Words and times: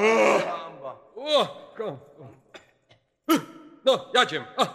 O, 0.00 1.46
No, 3.84 4.10
jadziem. 4.14 4.44
A. 4.56 4.66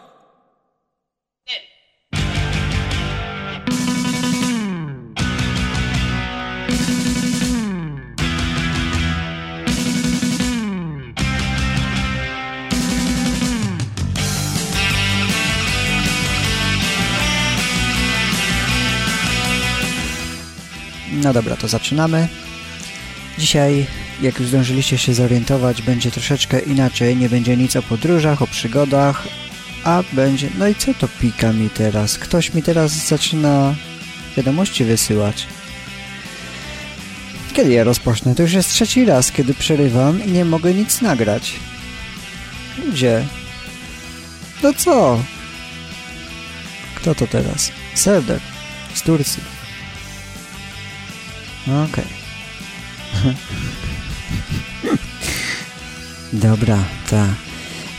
No 21.24 21.34
dobra, 21.34 21.56
to 21.56 21.68
zaczynamy. 21.68 22.28
Dzisiaj, 23.38 23.88
jak 24.22 24.40
już 24.40 24.50
zdążyliście 24.50 24.98
się 24.98 25.14
zorientować, 25.14 25.82
będzie 25.82 26.12
troszeczkę 26.12 26.60
inaczej. 26.60 27.18
Nie 27.18 27.30
będzie 27.30 27.58
nic 27.58 27.76
o 27.76 27.82
podróżach, 27.82 28.42
o 28.42 28.48
przygodach, 28.48 29.28
a 29.84 30.04
będzie... 30.14 30.50
No 30.58 30.68
i 30.68 30.76
co 30.76 30.94
to 30.94 31.08
pika 31.08 31.54
mi 31.54 31.70
teraz? 31.70 32.18
Ktoś 32.18 32.54
mi 32.54 32.64
teraz 32.64 33.08
zaczyna 33.08 33.76
wiadomości 34.38 34.84
wysyłać. 34.84 35.48
Kiedy 37.54 37.74
ja 37.74 37.84
rozpocznę? 37.84 38.36
To 38.36 38.42
już 38.42 38.54
jest 38.54 38.70
trzeci 38.70 39.06
raz, 39.06 39.32
kiedy 39.32 39.54
przerywam 39.54 40.26
i 40.26 40.32
nie 40.32 40.46
mogę 40.46 40.74
nic 40.74 41.02
nagrać. 41.02 41.54
Ludzie. 42.86 43.26
No 44.64 44.74
co? 44.74 45.24
Kto 46.96 47.16
to 47.16 47.28
teraz? 47.28 47.72
Serder. 47.94 48.40
Z 48.94 49.02
Turcji. 49.02 49.44
Okej. 51.68 52.06
dobra, 56.34 56.78
ta. 57.10 57.28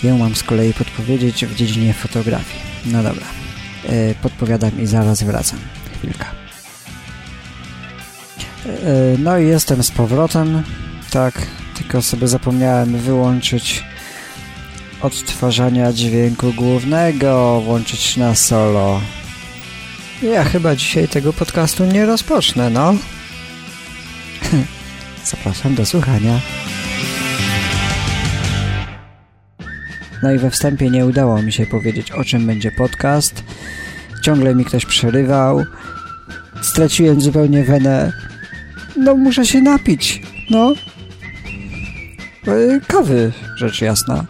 Ja 0.02 0.14
mam 0.14 0.34
z 0.34 0.42
kolei 0.42 0.74
podpowiedzieć 0.74 1.46
w 1.46 1.54
dziedzinie 1.54 1.94
fotografii. 1.94 2.60
No 2.86 3.02
dobra. 3.02 3.26
E, 3.88 4.14
podpowiadam 4.14 4.80
i 4.80 4.86
zaraz 4.86 5.22
wracam. 5.22 5.58
Chwilka. 5.98 6.26
E, 8.66 9.18
no 9.18 9.38
i 9.38 9.46
jestem 9.46 9.82
z 9.82 9.90
powrotem. 9.90 10.62
Tak, 11.10 11.46
tylko 11.74 12.02
sobie 12.02 12.28
zapomniałem 12.28 12.98
wyłączyć 12.98 13.84
odtwarzania 15.02 15.92
dźwięku 15.92 16.52
głównego, 16.52 17.60
włączyć 17.60 18.16
na 18.16 18.34
solo. 18.34 19.00
Ja 20.22 20.44
chyba 20.44 20.76
dzisiaj 20.76 21.08
tego 21.08 21.32
podcastu 21.32 21.84
nie 21.84 22.06
rozpocznę, 22.06 22.70
no. 22.70 22.94
Zapraszam 25.24 25.74
do 25.74 25.86
słuchania. 25.86 26.40
No 30.26 30.32
i 30.32 30.38
we 30.38 30.50
wstępie 30.50 30.90
nie 30.90 31.06
udało 31.06 31.42
mi 31.42 31.52
się 31.52 31.66
powiedzieć, 31.66 32.12
o 32.12 32.24
czym 32.24 32.46
będzie 32.46 32.72
podcast. 32.72 33.44
Ciągle 34.22 34.54
mi 34.54 34.64
ktoś 34.64 34.86
przerywał. 34.86 35.64
Straciłem 36.62 37.20
zupełnie 37.20 37.64
wenę. 37.64 38.12
No, 38.96 39.14
muszę 39.14 39.46
się 39.46 39.62
napić. 39.62 40.22
No. 40.50 40.72
E, 42.46 42.80
Kawy, 42.88 43.32
rzecz 43.56 43.80
jasna. 43.80 44.24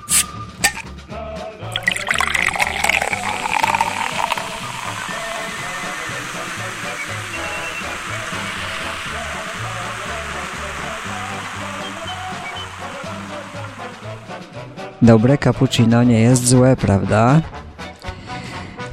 Dobre 15.07 15.39
cappuccino 15.39 16.05
nie 16.05 16.21
jest 16.21 16.47
złe, 16.47 16.77
prawda? 16.77 17.41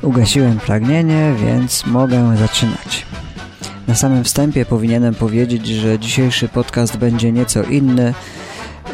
Ugasiłem 0.02 0.60
pragnienie, 0.60 1.34
więc 1.46 1.86
mogę 1.86 2.38
zaczynać. 2.38 3.06
Na 3.88 3.96
samym 3.96 4.24
wstępie 4.24 4.66
powinienem 4.66 5.16
powiedzieć, 5.16 5.68
że 5.68 6.00
dzisiejszy 6.00 6.48
podcast 6.48 6.98
będzie 6.98 7.32
nieco 7.32 7.64
inny. 7.64 8.14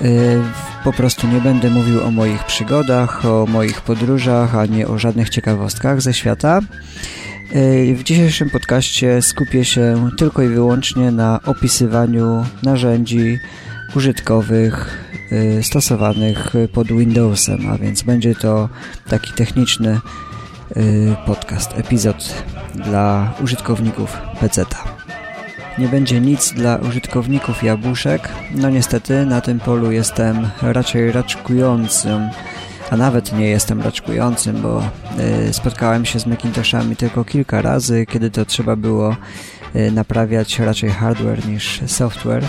Yy, 0.01 0.09
po 0.83 0.93
prostu 0.93 1.27
nie 1.27 1.41
będę 1.41 1.69
mówił 1.69 2.03
o 2.03 2.11
moich 2.11 2.43
przygodach, 2.43 3.25
o 3.25 3.45
moich 3.45 3.81
podróżach, 3.81 4.55
ani 4.55 4.85
o 4.85 4.97
żadnych 4.97 5.29
ciekawostkach 5.29 6.01
ze 6.01 6.13
świata. 6.13 6.59
Yy, 7.53 7.95
w 7.95 8.03
dzisiejszym 8.03 8.49
podcaście 8.49 9.21
skupię 9.21 9.65
się 9.65 10.09
tylko 10.17 10.43
i 10.43 10.47
wyłącznie 10.47 11.11
na 11.11 11.39
opisywaniu 11.45 12.45
narzędzi 12.63 13.39
użytkowych 13.95 15.03
y, 15.08 15.08
stosowanych 15.61 16.53
pod 16.73 16.87
Windowsem, 16.87 17.69
a 17.71 17.77
więc 17.77 18.01
będzie 18.01 18.35
to 18.35 18.69
taki 19.09 19.33
techniczny 19.33 19.99
y, 20.77 21.15
podcast, 21.25 21.71
epizod 21.77 22.43
dla 22.75 23.33
użytkowników 23.43 24.17
PC-ta. 24.39 24.83
Nie 25.77 25.87
będzie 25.87 26.21
nic 26.21 26.53
dla 26.53 26.75
użytkowników 26.75 27.63
jabłuszek. 27.63 28.29
No 28.55 28.69
niestety 28.69 29.25
na 29.25 29.41
tym 29.41 29.59
polu 29.59 29.91
jestem 29.91 30.49
raczej 30.61 31.11
raczkującym, 31.11 32.29
a 32.89 32.97
nawet 32.97 33.33
nie 33.33 33.49
jestem 33.49 33.81
raczkującym, 33.81 34.61
bo 34.61 34.83
y, 35.49 35.53
spotkałem 35.53 36.05
się 36.05 36.19
z 36.19 36.25
Macintoshami 36.25 36.95
tylko 36.95 37.25
kilka 37.25 37.61
razy, 37.61 38.05
kiedy 38.05 38.31
to 38.31 38.45
trzeba 38.45 38.75
było 38.75 39.15
naprawiać 39.91 40.59
raczej 40.59 40.89
hardware 40.89 41.45
niż 41.45 41.81
software 41.87 42.45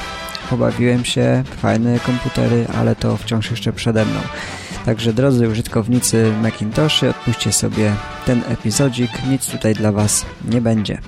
pobawiłem 0.51 1.05
się, 1.05 1.45
fajne 1.63 2.01
komputery, 2.01 2.67
ale 2.79 2.97
to 2.97 3.17
wciąż 3.17 3.51
jeszcze 3.51 3.73
przede 3.73 4.05
mną. 4.05 4.21
Także 4.85 5.13
drodzy 5.13 5.49
użytkownicy 5.49 6.33
Macintoshy, 6.43 7.11
odpuśćcie 7.11 7.53
sobie 7.53 7.95
ten 8.27 8.43
epizodzik, 8.49 9.11
nic 9.29 9.47
tutaj 9.47 9.75
dla 9.75 9.93
Was 9.93 10.27
nie 10.45 10.61
będzie. 10.61 10.99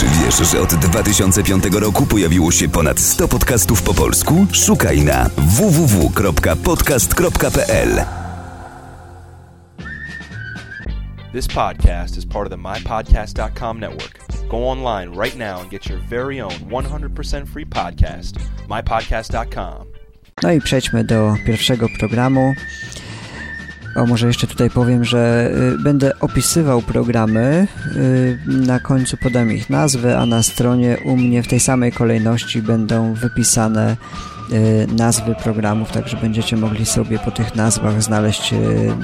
Czy 0.00 0.06
wiesz, 0.24 0.50
że 0.50 0.60
od 0.60 0.74
2005 0.74 1.64
roku 1.64 2.06
pojawiło 2.06 2.52
się 2.52 2.68
ponad 2.68 3.00
100 3.00 3.28
podcastów 3.28 3.82
po 3.82 3.94
polsku? 3.94 4.46
Szukaj 4.52 5.00
na 5.00 5.30
www.podcast.pl 5.36 8.23
This 11.34 11.48
podcast 11.48 12.16
is 12.16 12.24
part 12.24 12.46
of 12.46 12.50
the 12.50 12.56
MyPodcast.com 12.56 13.80
network. 13.80 14.18
Go 14.48 14.68
online 14.68 15.10
right 15.16 15.36
now 15.36 15.60
and 15.60 15.70
get 15.70 15.88
your 15.88 15.98
very 16.08 16.40
own 16.40 16.52
100% 16.52 17.48
free 17.48 17.64
podcast, 17.64 18.38
MyPodcast.com. 18.68 19.86
No 20.42 20.52
i 20.52 20.60
przejdźmy 20.60 21.04
do 21.04 21.34
pierwszego 21.46 21.88
programu. 21.98 22.54
O, 23.96 24.06
może 24.06 24.26
jeszcze 24.26 24.46
tutaj 24.46 24.70
powiem, 24.70 25.04
że 25.04 25.50
y, 25.74 25.82
będę 25.82 26.18
opisywał 26.20 26.82
programy. 26.82 27.66
Y, 27.96 28.38
na 28.46 28.80
końcu 28.80 29.16
podam 29.16 29.52
ich 29.52 29.70
nazwy, 29.70 30.16
a 30.16 30.26
na 30.26 30.42
stronie 30.42 30.96
u 31.04 31.16
mnie 31.16 31.42
w 31.42 31.48
tej 31.48 31.60
samej 31.60 31.92
kolejności 31.92 32.62
będą 32.62 33.14
wypisane 33.14 33.96
y, 34.52 34.86
nazwy 34.92 35.34
programów, 35.34 35.92
także 35.92 36.16
będziecie 36.16 36.56
mogli 36.56 36.86
sobie 36.86 37.18
po 37.18 37.30
tych 37.30 37.54
nazwach 37.54 38.02
znaleźć 38.02 38.54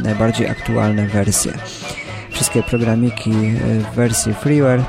najbardziej 0.02 0.48
aktualne 0.48 1.06
wersje. 1.06 1.52
Wszystkie 2.40 2.62
programiki 2.62 3.30
y, 3.30 3.84
w 3.92 3.94
wersji 3.94 4.34
freeware. 4.34 4.84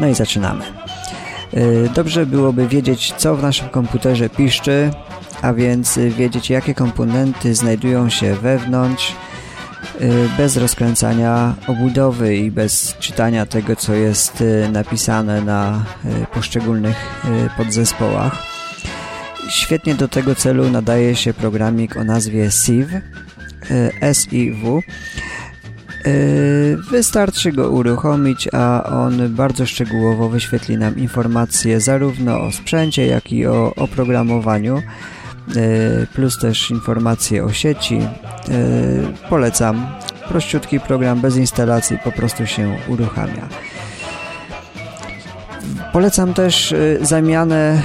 No 0.00 0.08
i 0.08 0.14
zaczynamy. 0.14 0.64
Y, 1.54 1.90
Dobrze 1.94 2.26
byłoby 2.26 2.68
wiedzieć, 2.68 3.14
co 3.16 3.36
w 3.36 3.42
naszym 3.42 3.68
komputerze 3.68 4.28
piszczy, 4.28 4.90
a 5.42 5.52
więc 5.52 5.96
y, 5.96 6.10
wiedzieć, 6.10 6.50
jakie 6.50 6.74
komponenty 6.74 7.54
znajdują 7.54 8.08
się 8.08 8.34
wewnątrz, 8.34 9.14
bez 10.36 10.56
rozkręcania 10.56 11.54
obudowy 11.66 12.36
i 12.36 12.50
bez 12.50 12.96
czytania 12.98 13.46
tego, 13.46 13.76
co 13.76 13.94
jest 13.94 14.44
napisane 14.72 15.40
na 15.40 15.84
poszczególnych 16.34 17.22
podzespołach. 17.56 18.42
Świetnie 19.48 19.94
do 19.94 20.08
tego 20.08 20.34
celu 20.34 20.70
nadaje 20.70 21.16
się 21.16 21.34
programik 21.34 21.96
o 21.96 22.04
nazwie 22.04 22.50
SIV, 22.50 23.00
SIW. 24.12 24.82
Y, 26.06 26.78
Wystarczy 26.90 27.52
go 27.52 27.70
uruchomić, 27.70 28.48
a 28.52 28.84
on 28.84 29.34
bardzo 29.34 29.66
szczegółowo 29.66 30.28
wyświetli 30.28 30.78
nam 30.78 30.98
informacje 30.98 31.80
zarówno 31.80 32.40
o 32.40 32.52
sprzęcie, 32.52 33.06
jak 33.06 33.32
i 33.32 33.46
o 33.46 33.74
oprogramowaniu, 33.76 34.82
y, 35.56 36.06
plus 36.14 36.38
też 36.38 36.70
informacje 36.70 37.44
o 37.44 37.52
sieci. 37.52 38.00
Y, 38.48 39.28
Polecam. 39.28 39.86
Prościutki 40.28 40.80
program 40.80 41.20
bez 41.20 41.36
instalacji 41.36 41.98
po 42.04 42.12
prostu 42.12 42.46
się 42.46 42.76
uruchamia. 42.88 43.48
Polecam 45.92 46.34
też 46.34 46.74
zamianę 47.00 47.82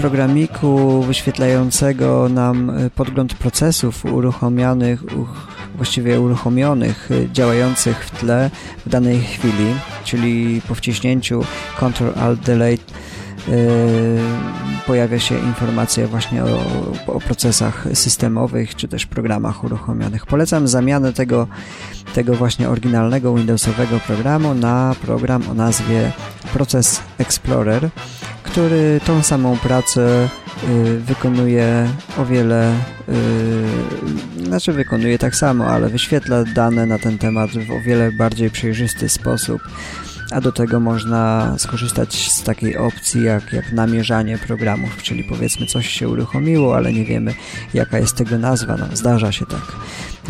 programiku 0.00 1.02
wyświetlającego 1.02 2.28
nam 2.28 2.70
y, 2.70 2.90
podgląd 2.90 3.34
procesów 3.34 4.04
uruchomionych, 4.04 5.02
uch, 5.18 5.28
właściwie 5.76 6.20
uruchomionych, 6.20 7.10
y, 7.10 7.28
działających 7.32 8.04
w 8.04 8.10
tle 8.10 8.50
w 8.86 8.88
danej 8.88 9.20
chwili, 9.20 9.74
czyli 10.04 10.60
po 10.68 10.74
wciśnięciu 10.74 11.44
Ctrl 11.76 12.18
Alt 12.18 12.40
Delete 12.40 12.92
pojawia 14.86 15.18
się 15.18 15.38
informacja 15.38 16.06
właśnie 16.06 16.44
o, 16.44 16.62
o 17.06 17.20
procesach 17.20 17.86
systemowych, 17.94 18.74
czy 18.74 18.88
też 18.88 19.06
programach 19.06 19.64
uruchomionych. 19.64 20.26
Polecam 20.26 20.68
zamianę 20.68 21.12
tego, 21.12 21.46
tego 22.14 22.34
właśnie 22.34 22.68
oryginalnego 22.68 23.34
Windowsowego 23.34 24.00
programu 24.06 24.54
na 24.54 24.94
program 25.02 25.42
o 25.50 25.54
nazwie 25.54 26.12
Process 26.52 27.02
Explorer, 27.18 27.88
który 28.42 29.00
tą 29.06 29.22
samą 29.22 29.58
pracę 29.58 30.28
y, 30.68 31.00
wykonuje 31.00 31.86
o 32.18 32.24
wiele, 32.24 32.74
y, 34.38 34.44
znaczy 34.44 34.72
wykonuje 34.72 35.18
tak 35.18 35.36
samo, 35.36 35.66
ale 35.66 35.88
wyświetla 35.88 36.44
dane 36.44 36.86
na 36.86 36.98
ten 36.98 37.18
temat 37.18 37.50
w 37.50 37.70
o 37.70 37.80
wiele 37.80 38.12
bardziej 38.12 38.50
przejrzysty 38.50 39.08
sposób 39.08 39.62
a 40.32 40.40
do 40.40 40.52
tego 40.52 40.80
można 40.80 41.54
skorzystać 41.58 42.30
z 42.32 42.42
takiej 42.42 42.76
opcji 42.76 43.24
jak, 43.24 43.52
jak 43.52 43.72
namierzanie 43.72 44.38
programów, 44.38 45.02
czyli 45.02 45.24
powiedzmy 45.24 45.66
coś 45.66 45.88
się 45.88 46.08
uruchomiło, 46.08 46.76
ale 46.76 46.92
nie 46.92 47.04
wiemy 47.04 47.34
jaka 47.74 47.98
jest 47.98 48.16
tego 48.16 48.38
nazwa, 48.38 48.76
no 48.76 48.86
zdarza 48.92 49.32
się 49.32 49.46
tak. 49.46 49.72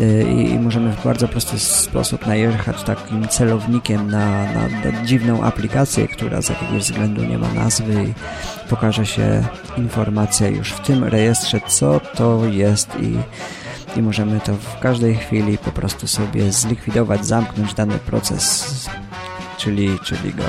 Y, 0.01 0.23
i, 0.23 0.51
i 0.51 0.59
możemy 0.59 0.91
w 0.91 1.03
bardzo 1.03 1.27
prosty 1.27 1.59
sposób 1.59 2.27
najechać 2.27 2.83
takim 2.83 3.27
celownikiem 3.27 4.11
na, 4.11 4.43
na, 4.43 4.67
na 4.67 5.05
dziwną 5.05 5.43
aplikację, 5.43 6.07
która 6.07 6.41
z 6.41 6.49
jakiegoś 6.49 6.83
względu 6.83 7.23
nie 7.23 7.37
ma 7.37 7.53
nazwy 7.53 7.93
i 8.03 8.13
pokaże 8.69 9.05
się 9.05 9.43
informacja 9.77 10.47
już 10.47 10.71
w 10.71 10.79
tym 10.79 11.03
rejestrze, 11.03 11.61
co 11.67 11.99
to 11.99 12.45
jest 12.45 12.89
i 13.01 13.17
i 13.95 14.01
możemy 14.01 14.39
to 14.39 14.53
w 14.53 14.79
każdej 14.79 15.15
chwili 15.15 15.57
po 15.57 15.71
prostu 15.71 16.07
sobie 16.07 16.51
zlikwidować, 16.51 17.25
zamknąć 17.25 17.73
dany 17.73 17.97
proces 17.97 18.65
czyli, 19.61 19.99
czyli 20.03 20.33
go 20.33 20.43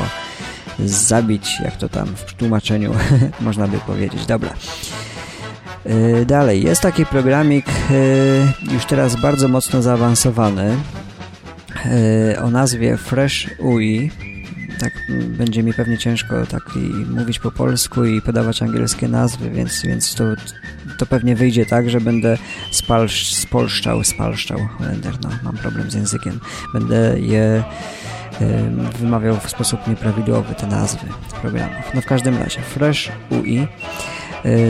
zabić, 0.84 1.60
jak 1.60 1.76
to 1.76 1.88
tam 1.88 2.06
w 2.06 2.34
tłumaczeniu 2.34 2.94
można 3.40 3.68
by 3.68 3.78
powiedzieć. 3.78 4.26
Dobra. 4.26 4.54
Y, 5.86 6.26
dalej, 6.26 6.62
jest 6.62 6.82
taki 6.82 7.06
programik 7.06 7.66
y, 7.90 8.72
już 8.74 8.86
teraz 8.86 9.20
bardzo 9.20 9.48
mocno 9.48 9.82
zaawansowany 9.82 10.76
y, 12.32 12.40
o 12.40 12.50
nazwie 12.50 12.96
Fresh 12.96 13.50
UI. 13.58 14.10
Tak 14.80 14.92
będzie 15.28 15.62
mi 15.62 15.74
pewnie 15.74 15.98
ciężko 15.98 16.46
tak 16.46 16.62
mówić 17.10 17.38
po 17.38 17.50
polsku 17.50 18.04
i 18.04 18.22
podawać 18.22 18.62
angielskie 18.62 19.08
nazwy, 19.08 19.50
więc, 19.50 19.82
więc 19.82 20.14
to, 20.14 20.24
to 20.98 21.06
pewnie 21.06 21.36
wyjdzie 21.36 21.66
tak, 21.66 21.90
że 21.90 22.00
będę 22.00 22.38
spalsz, 22.70 23.34
spolszczał, 23.34 24.04
spalszczał, 24.04 24.58
no, 25.22 25.28
mam 25.42 25.56
problem 25.56 25.90
z 25.90 25.94
językiem. 25.94 26.40
Będę 26.72 27.20
je 27.20 27.64
wymawiał 28.98 29.36
w 29.36 29.50
sposób 29.50 29.86
nieprawidłowy 29.86 30.54
te 30.54 30.66
nazwy 30.66 31.06
programów. 31.40 31.94
No 31.94 32.00
w 32.00 32.06
każdym 32.06 32.38
razie 32.38 32.60
Fresh 32.60 33.12
UI 33.30 33.58
e, 33.58 33.66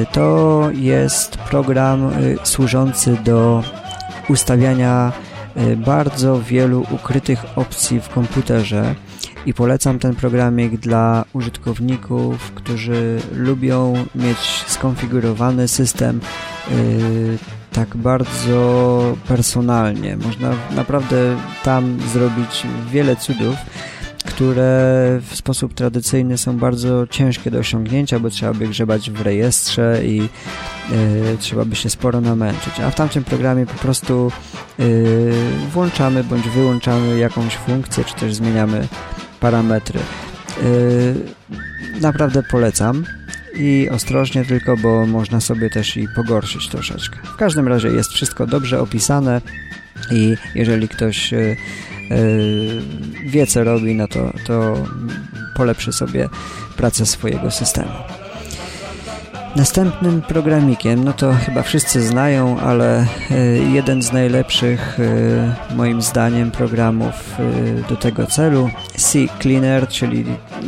to 0.07 0.69
jest 0.73 1.37
program 1.37 2.07
e, 2.07 2.11
służący 2.47 3.17
do 3.25 3.63
ustawiania 4.29 5.13
e, 5.55 5.77
bardzo 5.77 6.43
wielu 6.43 6.87
ukrytych 6.91 7.45
opcji 7.57 8.01
w 8.01 8.09
komputerze 8.09 8.95
i 9.47 9.55
polecam 9.55 9.99
ten 9.99 10.15
programik 10.15 10.77
dla 10.77 11.25
użytkowników, 11.33 12.53
którzy 12.53 13.21
lubią 13.33 13.95
mieć 14.15 14.65
skonfigurowany 14.67 15.69
system 15.69 16.21
tak 17.73 17.97
bardzo 17.97 19.17
personalnie. 19.29 20.17
Można 20.17 20.51
naprawdę 20.71 21.37
tam 21.65 21.99
zrobić 22.13 22.67
wiele 22.91 23.17
cudów, 23.17 23.57
które 24.25 25.21
w 25.23 25.37
sposób 25.37 25.75
tradycyjny 25.75 26.39
są 26.39 26.59
bardzo 26.59 27.07
ciężkie 27.07 27.51
do 27.51 27.59
osiągnięcia, 27.59 28.19
bo 28.19 28.31
trzeba 28.31 28.55
by 28.55 28.69
grzebać 28.69 29.11
w 29.11 29.21
rejestrze 29.21 30.01
i 30.05 30.17
yy, 30.17 30.29
trzeba 31.39 31.65
by 31.65 31.77
się 31.77 31.91
sporo 31.91 32.21
namęczyć. 32.21 32.81
A 32.81 32.91
w 32.91 32.95
tamtym 32.95 33.25
programie 33.25 33.67
po 33.67 33.79
prostu 33.79 34.33
yy, 34.79 35.33
włączamy 35.73 36.25
bądź 36.25 36.49
wyłączamy 36.49 37.19
jakąś 37.19 37.57
funkcję, 37.57 38.05
czy 38.05 38.15
też 38.15 38.35
zmieniamy 38.35 38.89
parametry. 39.41 40.01
Yy, 40.63 41.15
naprawdę 42.01 42.43
polecam 42.43 43.05
i 43.55 43.89
ostrożnie 43.91 44.45
tylko, 44.45 44.77
bo 44.77 45.07
można 45.07 45.41
sobie 45.41 45.71
też 45.71 45.97
i 45.97 46.09
pogorszyć 46.17 46.69
troszeczkę. 46.69 47.19
W 47.25 47.37
każdym 47.37 47.69
razie 47.69 47.89
jest 47.89 48.11
wszystko 48.11 48.47
dobrze 48.47 48.81
opisane 48.81 49.41
i 50.11 50.37
jeżeli 50.55 50.89
ktoś 50.89 51.33
yy, 51.33 51.57
wie 53.27 53.47
co 53.47 53.65
robi, 53.65 53.95
no 53.95 54.09
to, 54.09 54.33
to 54.47 54.85
polepszy 55.57 55.93
sobie 55.93 56.29
pracę 56.77 57.07
swojego 57.07 57.51
systemu. 57.51 58.22
Następnym 59.57 60.23
programikiem, 60.23 61.05
no 61.05 61.13
to 61.13 61.33
chyba 61.33 61.63
wszyscy 61.63 62.03
znają, 62.03 62.61
ale 62.61 63.07
e, 63.31 63.37
jeden 63.73 64.03
z 64.03 64.13
najlepszych 64.13 65.01
e, 65.01 65.75
moim 65.75 66.03
zdaniem 66.03 66.51
programów 66.51 67.37
e, 67.39 67.89
do 67.89 67.97
tego 67.97 68.27
celu 68.27 68.71
C 68.97 69.19
Cleaner, 69.41 69.89
czyli 69.89 70.25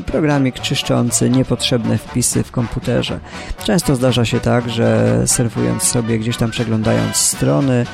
programik 0.07 0.61
czyszczący 0.61 1.31
niepotrzebne 1.31 1.99
wpisy 1.99 2.43
w 2.43 2.51
komputerze. 2.51 3.21
Często 3.65 3.97
zdarza 3.97 4.25
się 4.25 4.41
tak, 4.41 4.71
że 4.71 5.23
surfując 5.27 5.83
sobie 5.83 6.19
gdzieś 6.19 6.37
tam 6.37 6.51
przeglądając 6.51 7.17
strony 7.17 7.87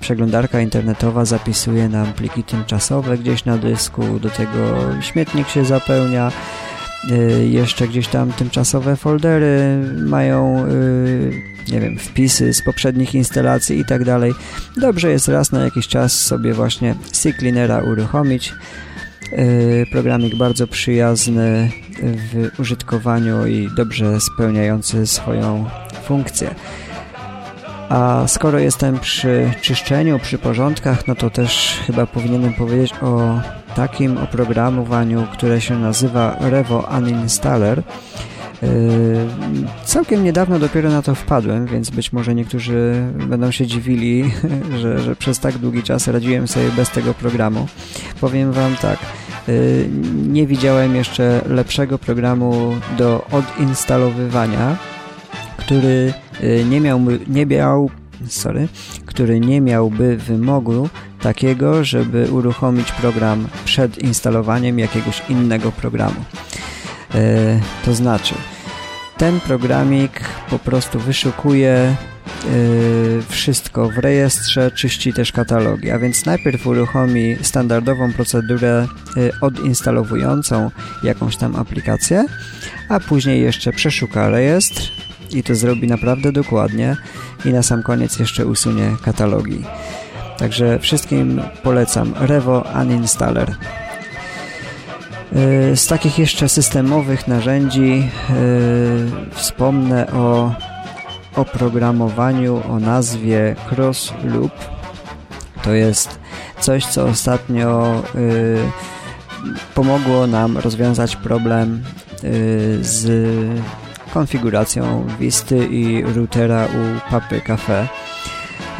przeglądarka 0.00 0.60
internetowa 0.60 1.24
zapisuje 1.24 1.88
nam 1.88 2.12
pliki 2.12 2.44
tymczasowe 2.44 3.18
gdzieś 3.18 3.44
na 3.44 3.58
dysku, 3.58 4.18
do 4.18 4.30
tego 4.30 4.58
śmietnik 5.00 5.48
się 5.48 5.64
zapełnia 5.64 6.32
jeszcze 7.50 7.88
gdzieś 7.88 8.08
tam 8.08 8.32
tymczasowe 8.32 8.96
foldery 8.96 9.78
mają 10.06 10.66
y, 10.68 11.42
nie 11.72 11.80
wiem, 11.80 11.98
wpisy 11.98 12.54
z 12.54 12.62
poprzednich 12.62 13.14
instalacji 13.14 13.78
i 13.78 13.84
tak 13.84 14.04
dalej. 14.04 14.32
Dobrze 14.76 15.10
jest 15.10 15.28
raz 15.28 15.52
na 15.52 15.64
jakiś 15.64 15.88
czas 15.88 16.20
sobie 16.20 16.54
właśnie 16.54 16.94
CCleanera 17.12 17.82
uruchomić. 17.82 18.54
Y, 19.32 19.86
programik 19.90 20.36
bardzo 20.36 20.66
przyjazny 20.66 21.70
w 22.02 22.60
użytkowaniu 22.60 23.46
i 23.46 23.68
dobrze 23.76 24.20
spełniający 24.20 25.06
swoją 25.06 25.64
funkcję. 26.04 26.54
A 27.88 28.24
skoro 28.28 28.58
jestem 28.58 28.98
przy 28.98 29.50
czyszczeniu, 29.60 30.18
przy 30.18 30.38
porządkach, 30.38 31.08
no 31.08 31.14
to 31.14 31.30
też 31.30 31.80
chyba 31.86 32.06
powinienem 32.06 32.54
powiedzieć 32.54 32.92
o 33.02 33.40
takim 33.76 34.18
oprogramowaniu, 34.18 35.26
które 35.32 35.60
się 35.60 35.78
nazywa 35.78 36.36
Revo 36.40 36.88
Uninstaller. 36.98 37.82
Yy, 38.62 38.68
całkiem 39.84 40.24
niedawno 40.24 40.58
dopiero 40.58 40.90
na 40.90 41.02
to 41.02 41.14
wpadłem, 41.14 41.66
więc 41.66 41.90
być 41.90 42.12
może 42.12 42.34
niektórzy 42.34 42.94
będą 43.28 43.50
się 43.50 43.66
dziwili, 43.66 44.24
że, 44.80 44.98
że 44.98 45.16
przez 45.16 45.38
tak 45.38 45.58
długi 45.58 45.82
czas 45.82 46.08
radziłem 46.08 46.48
sobie 46.48 46.70
bez 46.70 46.90
tego 46.90 47.14
programu. 47.14 47.66
Powiem 48.20 48.52
Wam 48.52 48.76
tak, 48.82 48.98
yy, 49.48 49.88
nie 50.28 50.46
widziałem 50.46 50.96
jeszcze 50.96 51.40
lepszego 51.46 51.98
programu 51.98 52.74
do 52.98 53.26
odinstalowywania, 53.32 54.76
który 55.56 56.12
yy, 56.42 56.64
nie 56.64 56.80
miał, 56.80 57.00
nie 57.28 57.46
miał 57.46 57.90
sorry, 58.28 58.68
który 59.06 59.40
nie 59.40 59.60
miałby 59.60 60.16
wymogu 60.16 60.88
takiego, 61.20 61.84
żeby 61.84 62.28
uruchomić 62.30 62.92
program 62.92 63.48
przed 63.64 63.98
instalowaniem 63.98 64.78
jakiegoś 64.78 65.22
innego 65.28 65.72
programu. 65.72 66.24
E, 67.14 67.60
to 67.84 67.94
znaczy, 67.94 68.34
ten 69.16 69.40
programik 69.40 70.20
po 70.50 70.58
prostu 70.58 71.00
wyszukuje 71.00 71.72
e, 71.72 71.96
wszystko 73.28 73.88
w 73.88 73.98
rejestrze, 73.98 74.70
czyści 74.70 75.12
też 75.12 75.32
katalogi, 75.32 75.90
a 75.90 75.98
więc 75.98 76.26
najpierw 76.26 76.66
uruchomi 76.66 77.36
standardową 77.42 78.12
procedurę 78.12 78.86
e, 79.16 79.30
odinstalowującą 79.40 80.70
jakąś 81.02 81.36
tam 81.36 81.56
aplikację, 81.56 82.24
a 82.88 83.00
później 83.00 83.42
jeszcze 83.42 83.72
przeszuka 83.72 84.28
rejestr 84.28 84.92
i 85.34 85.42
to 85.42 85.54
zrobi 85.54 85.88
naprawdę 85.88 86.32
dokładnie 86.32 86.96
i 87.44 87.52
na 87.52 87.62
sam 87.62 87.82
koniec 87.82 88.18
jeszcze 88.18 88.46
usunie 88.46 88.96
katalogi. 89.04 89.64
Także 90.38 90.78
wszystkim 90.78 91.42
polecam 91.62 92.14
Revo 92.20 92.64
Uninstaller. 92.82 93.54
Y, 95.36 95.76
z 95.76 95.86
takich 95.86 96.18
jeszcze 96.18 96.48
systemowych 96.48 97.28
narzędzi 97.28 98.10
y, 98.30 99.34
wspomnę 99.34 100.12
o 100.12 100.54
oprogramowaniu 101.36 102.62
o 102.70 102.78
nazwie 102.78 103.56
Cross 103.70 104.12
Loop. 104.24 104.52
To 105.62 105.72
jest 105.72 106.18
coś, 106.60 106.86
co 106.86 107.04
ostatnio 107.04 108.02
y, 108.14 108.58
pomogło 109.74 110.26
nam 110.26 110.58
rozwiązać 110.58 111.16
problem 111.16 111.82
z 112.80 113.06
konfiguracją 114.12 115.06
Wisty 115.20 115.66
i 115.66 116.02
routera 116.02 116.66
u 116.66 117.10
Papy 117.10 117.40
Cafe. 117.40 117.88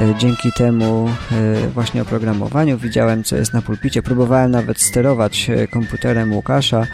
E, 0.00 0.14
dzięki 0.18 0.52
temu 0.52 1.08
e, 1.32 1.68
właśnie 1.68 2.02
oprogramowaniu 2.02 2.78
widziałem, 2.78 3.24
co 3.24 3.36
jest 3.36 3.54
na 3.54 3.62
pulpicie. 3.62 4.02
Próbowałem 4.02 4.50
nawet 4.50 4.80
sterować 4.80 5.50
e, 5.50 5.68
komputerem 5.68 6.32
Łukasza 6.32 6.86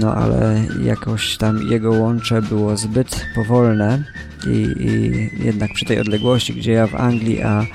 no 0.00 0.14
ale 0.14 0.64
jakoś 0.82 1.36
tam 1.36 1.62
jego 1.70 1.90
łącze 1.90 2.42
było 2.42 2.76
zbyt 2.76 3.26
powolne 3.34 4.02
i, 4.46 4.74
i 4.78 5.44
jednak 5.44 5.72
przy 5.72 5.84
tej 5.84 6.00
odległości, 6.00 6.54
gdzie 6.54 6.72
ja 6.72 6.86
w 6.86 6.94
Anglii, 6.94 7.42
a 7.42 7.66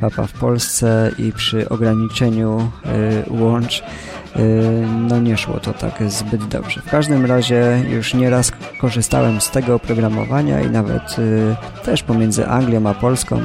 papa 0.00 0.26
w 0.26 0.32
Polsce 0.32 1.10
i 1.18 1.32
przy 1.32 1.68
ograniczeniu 1.68 2.70
y, 3.28 3.32
łącz 3.32 3.82
no 5.08 5.20
nie 5.20 5.36
szło 5.36 5.60
to 5.60 5.72
tak 5.72 6.02
zbyt 6.08 6.44
dobrze. 6.44 6.80
W 6.80 6.90
każdym 6.90 7.26
razie 7.26 7.82
już 7.90 8.14
nieraz 8.14 8.52
korzystałem 8.80 9.40
z 9.40 9.50
tego 9.50 9.74
oprogramowania 9.74 10.60
i 10.60 10.70
nawet 10.70 11.18
y, 11.18 11.56
też 11.84 12.02
pomiędzy 12.02 12.46
Anglią 12.46 12.86
a 12.86 12.94
Polską 12.94 13.40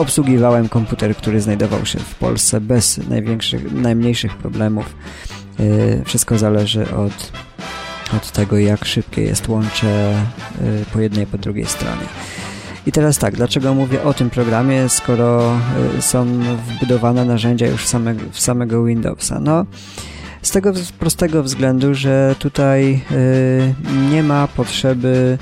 obsługiwałem 0.00 0.68
komputer, 0.68 1.16
który 1.16 1.40
znajdował 1.40 1.86
się 1.86 1.98
w 1.98 2.14
Polsce 2.14 2.60
bez 2.60 3.08
największych, 3.08 3.72
najmniejszych 3.72 4.36
problemów. 4.36 4.94
Wszystko 6.04 6.38
zależy 6.38 6.94
od, 6.94 7.32
od 8.16 8.32
tego, 8.32 8.58
jak 8.58 8.84
szybkie 8.84 9.22
jest 9.22 9.48
łącze 9.48 10.14
po 10.92 11.00
jednej 11.00 11.24
i 11.24 11.26
po 11.26 11.38
drugiej 11.38 11.66
stronie. 11.66 12.06
I 12.86 12.92
teraz 12.92 13.18
tak, 13.18 13.36
dlaczego 13.36 13.74
mówię 13.74 14.02
o 14.02 14.14
tym 14.14 14.30
programie, 14.30 14.88
skoro 14.88 15.56
y, 15.98 16.02
są 16.02 16.26
wbudowane 16.68 17.24
narzędzia 17.24 17.66
już 17.66 17.84
w 17.84 17.88
samego, 17.88 18.20
w 18.32 18.40
samego 18.40 18.84
Windowsa? 18.84 19.40
No, 19.40 19.66
z 20.42 20.50
tego 20.50 20.72
prostego 20.98 21.42
względu, 21.42 21.94
że 21.94 22.34
tutaj 22.38 23.00
y, 23.10 23.74
nie 24.10 24.22
ma 24.22 24.48
potrzeby 24.48 25.38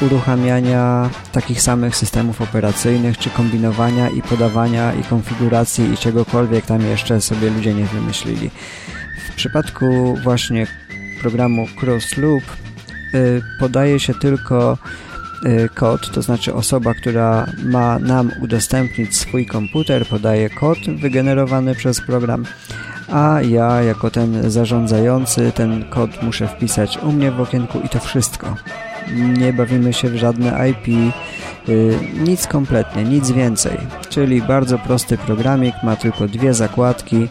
uruchamiania 0.00 1.10
takich 1.32 1.62
samych 1.62 1.96
systemów 1.96 2.40
operacyjnych, 2.40 3.18
czy 3.18 3.30
kombinowania 3.30 4.08
i 4.08 4.22
podawania 4.22 4.94
i 4.94 5.02
konfiguracji 5.02 5.92
i 5.92 5.96
czegokolwiek 5.96 6.66
tam 6.66 6.82
jeszcze 6.82 7.20
sobie 7.20 7.50
ludzie 7.50 7.74
nie 7.74 7.84
wymyślili. 7.84 8.50
W 9.30 9.34
przypadku 9.34 10.16
właśnie 10.24 10.66
programu 11.20 11.66
Crossloop 11.80 12.42
y, 13.14 13.42
podaje 13.60 14.00
się 14.00 14.14
tylko 14.14 14.78
kod, 15.74 16.10
to 16.10 16.22
znaczy 16.22 16.54
osoba, 16.54 16.94
która 16.94 17.46
ma 17.64 17.98
nam 17.98 18.30
udostępnić 18.42 19.16
swój 19.16 19.46
komputer, 19.46 20.06
podaje 20.06 20.50
kod 20.50 20.78
wygenerowany 21.00 21.74
przez 21.74 22.00
program, 22.00 22.44
a 23.12 23.40
ja 23.42 23.82
jako 23.82 24.10
ten 24.10 24.50
zarządzający 24.50 25.52
ten 25.52 25.84
kod 25.90 26.22
muszę 26.22 26.48
wpisać 26.48 26.98
u 26.98 27.12
mnie 27.12 27.30
w 27.30 27.40
okienku 27.40 27.80
i 27.80 27.88
to 27.88 28.00
wszystko. 28.00 28.56
Nie 29.38 29.52
bawimy 29.52 29.92
się 29.92 30.08
w 30.08 30.16
żadne 30.16 30.70
IP, 30.70 30.88
y, 31.68 31.98
nic 32.18 32.46
kompletnie, 32.46 33.04
nic 33.04 33.30
więcej. 33.30 33.78
Czyli 34.08 34.42
bardzo 34.42 34.78
prosty 34.78 35.18
programik, 35.18 35.74
ma 35.82 35.96
tylko 35.96 36.28
dwie 36.28 36.54
zakładki. 36.54 37.28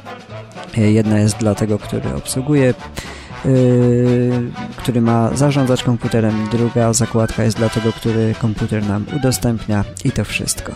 Y, 0.78 0.92
jedna 0.92 1.20
jest 1.20 1.38
dla 1.38 1.56
tego, 1.56 1.80
który 1.80 2.14
obsługuje 2.16 2.74
który 4.78 5.02
ma 5.02 5.30
zarządzać 5.36 5.84
komputerem. 5.84 6.48
Druga 6.52 6.94
zakładka 6.94 7.44
jest 7.44 7.58
dla 7.58 7.70
tego, 7.70 7.94
który 7.94 8.36
komputer 8.42 8.84
nam 8.84 9.06
udostępnia 9.18 9.84
i 10.04 10.12
to 10.12 10.26
wszystko. 10.26 10.74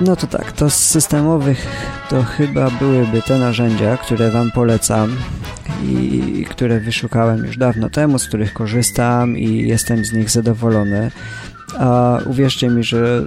No 0.00 0.16
to 0.16 0.26
tak, 0.26 0.52
to 0.52 0.70
z 0.70 0.74
systemowych 0.74 1.66
to 2.10 2.22
chyba 2.22 2.70
byłyby 2.70 3.22
te 3.22 3.38
narzędzia, 3.38 3.96
które 3.96 4.30
Wam 4.30 4.50
polecam 4.50 5.16
i 5.82 6.46
które 6.50 6.80
wyszukałem 6.80 7.44
już 7.46 7.56
dawno 7.56 7.90
temu, 7.90 8.18
z 8.18 8.28
których 8.28 8.52
korzystam 8.52 9.38
i 9.38 9.68
jestem 9.68 10.04
z 10.04 10.12
nich 10.12 10.30
zadowolony. 10.30 11.10
A 11.78 12.18
uwierzcie 12.26 12.68
mi, 12.68 12.84
że 12.84 13.22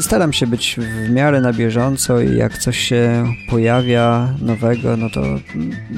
staram 0.00 0.32
się 0.32 0.46
być 0.46 0.76
w 1.06 1.10
miarę 1.10 1.40
na 1.40 1.52
bieżąco 1.52 2.20
i 2.20 2.36
jak 2.36 2.58
coś 2.58 2.78
się 2.78 3.24
pojawia 3.50 4.28
nowego, 4.40 4.96
no 4.96 5.10
to 5.10 5.22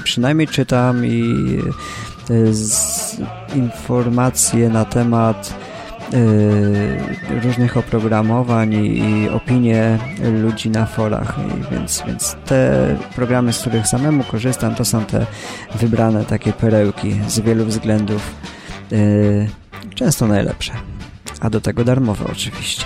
przynajmniej 0.05 0.49
czytam 0.49 1.07
i 1.07 1.23
e, 2.31 3.57
informacje 3.57 4.69
na 4.69 4.85
temat 4.85 5.55
e, 6.13 7.41
różnych 7.41 7.77
oprogramowań 7.77 8.75
i, 8.75 9.29
opinie 9.29 9.99
ludzi 10.43 10.71
na 10.71 10.87
forach. 10.87 11.35
I 11.39 11.75
więc, 11.75 12.03
więc 12.07 12.37
te 12.47 12.97
programy, 13.17 13.53
z 13.53 13.61
których 13.61 13.87
samemu 13.87 14.25
korzystam, 14.25 14.75
to 14.75 14.85
są 14.85 15.05
te 15.05 15.27
wybrane 15.75 16.25
takie 16.25 16.53
perełki 16.53 17.21
z 17.29 17.41
wielu 17.41 17.65
względów 17.65 18.35
e, 18.93 18.97
często 19.95 20.27
najlepsze 20.27 20.96
a 21.41 21.51
do 21.51 21.61
tego 21.61 21.85
darmowe 21.85 22.25
oczywiście. 22.33 22.85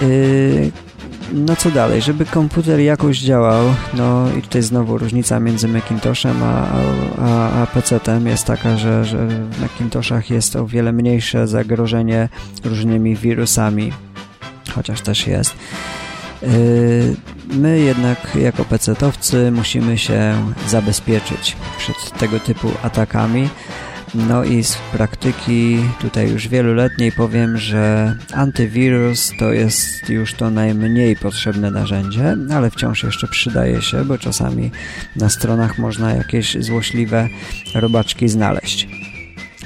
Yy, 0.00 0.70
no 1.32 1.56
co 1.56 1.70
dalej? 1.70 2.02
Żeby 2.02 2.24
komputer 2.24 2.80
jakoś 2.80 3.18
działał, 3.18 3.64
no 3.94 4.32
i 4.38 4.42
tutaj 4.42 4.62
znowu 4.62 4.98
różnica 4.98 5.40
między 5.40 5.68
Macintoshem 5.68 6.42
a, 6.42 6.66
a, 7.18 7.62
a 7.62 7.66
PC-tem 7.66 8.26
jest 8.26 8.44
taka, 8.44 8.76
że, 8.76 9.04
że 9.04 9.26
w 9.26 9.60
Macintoshach 9.60 10.30
jest 10.30 10.56
o 10.56 10.66
wiele 10.66 10.92
mniejsze 10.92 11.48
zagrożenie 11.48 12.28
różnymi 12.64 13.16
wirusami, 13.16 13.92
chociaż 14.74 15.00
też 15.00 15.26
jest. 15.26 15.54
Yy, 16.42 16.48
my 17.54 17.78
jednak 17.78 18.36
jako 18.42 18.62
PC-towcy 18.64 19.52
musimy 19.52 19.98
się 19.98 20.34
zabezpieczyć 20.68 21.56
przed 21.78 22.18
tego 22.18 22.40
typu 22.40 22.70
atakami, 22.82 23.48
no 24.14 24.44
i 24.44 24.64
z 24.64 24.76
praktyki 24.92 25.78
tutaj 26.00 26.30
już 26.30 26.48
wieloletniej 26.48 27.12
powiem, 27.12 27.58
że 27.58 28.14
antywirus 28.34 29.32
to 29.38 29.52
jest 29.52 30.08
już 30.08 30.34
to 30.34 30.50
najmniej 30.50 31.16
potrzebne 31.16 31.70
narzędzie, 31.70 32.36
ale 32.54 32.70
wciąż 32.70 33.02
jeszcze 33.02 33.28
przydaje 33.28 33.82
się, 33.82 34.04
bo 34.04 34.18
czasami 34.18 34.70
na 35.16 35.28
stronach 35.28 35.78
można 35.78 36.14
jakieś 36.14 36.56
złośliwe 36.60 37.28
robaczki 37.74 38.28
znaleźć 38.28 38.88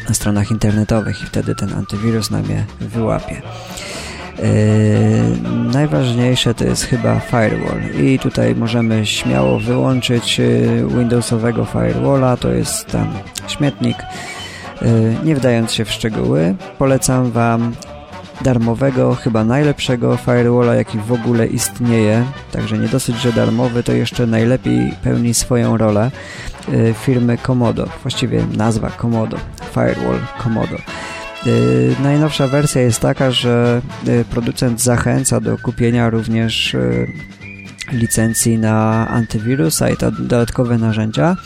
na 0.09 0.15
stronach 0.15 0.51
internetowych 0.51 1.23
i 1.23 1.27
wtedy 1.27 1.55
ten 1.55 1.73
antywirus 1.73 2.31
nam 2.31 2.51
je 2.51 2.65
wyłapie. 2.81 3.43
Yy, 4.43 5.73
najważniejsze 5.73 6.55
to 6.55 6.65
jest 6.65 6.85
chyba 6.85 7.21
firewall. 7.21 7.81
I 8.03 8.19
tutaj 8.19 8.55
możemy 8.55 9.07
śmiało 9.07 9.59
wyłączyć 9.59 10.39
yy, 10.39 10.87
Windowsowego 10.89 11.65
firewalla, 11.65 12.37
to 12.37 12.53
jest 12.53 12.87
tam 12.87 13.13
śmietnik. 13.49 13.97
Yy, 14.83 14.89
nie 15.25 15.35
wdając 15.37 15.73
się 15.73 15.85
w 15.85 15.91
szczegóły 15.91 16.55
polecam 16.79 17.31
Wam 17.31 17.73
darmowego, 18.41 19.15
chyba 19.15 19.45
najlepszego 19.45 20.17
firewalla 20.17 20.75
jaki 20.75 20.99
w 20.99 21.13
ogóle 21.13 21.47
istnieje. 21.47 22.25
Także 22.53 22.79
nie 22.79 22.89
dosyć, 22.89 23.17
że 23.17 23.33
darmowy 23.33 23.83
to 23.83 23.93
jeszcze 23.93 24.27
najlepiej 24.27 24.95
pełni 25.03 25.35
swoją 25.35 25.77
rolę 25.77 26.11
firmy 26.95 27.39
Komodo, 27.39 27.87
właściwie 28.03 28.45
nazwa 28.57 28.91
Komodo, 28.91 29.37
Firewall 29.75 30.19
Komodo 30.39 30.77
najnowsza 32.03 32.49
wersja 32.49 32.83
jest 32.83 33.01
taka, 33.01 33.31
że 33.31 33.83
y, 34.09 34.25
producent 34.31 34.81
zachęca 34.81 35.41
do 35.41 35.59
kupienia 35.59 36.11
również 36.11 36.75
y, 36.75 37.13
licencji 37.93 38.59
na 38.59 39.09
antywirusa 39.09 39.91
i 39.91 39.97
to 39.97 40.11
dodatkowe 40.11 40.79
narzędzia. 40.79 41.37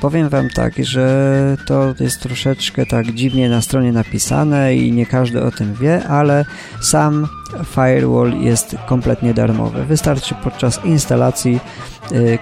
Powiem 0.00 0.28
Wam 0.28 0.50
tak, 0.50 0.74
że 0.84 1.56
to 1.66 1.94
jest 2.00 2.20
troszeczkę 2.20 2.86
tak 2.86 3.12
dziwnie 3.14 3.48
na 3.48 3.62
stronie 3.62 3.92
napisane 3.92 4.76
i 4.76 4.92
nie 4.92 5.06
każdy 5.06 5.42
o 5.42 5.50
tym 5.50 5.74
wie, 5.74 6.08
ale 6.08 6.44
sam 6.80 7.28
firewall 7.74 8.40
jest 8.40 8.76
kompletnie 8.86 9.34
darmowy. 9.34 9.84
Wystarczy 9.84 10.34
podczas 10.44 10.84
instalacji 10.84 11.60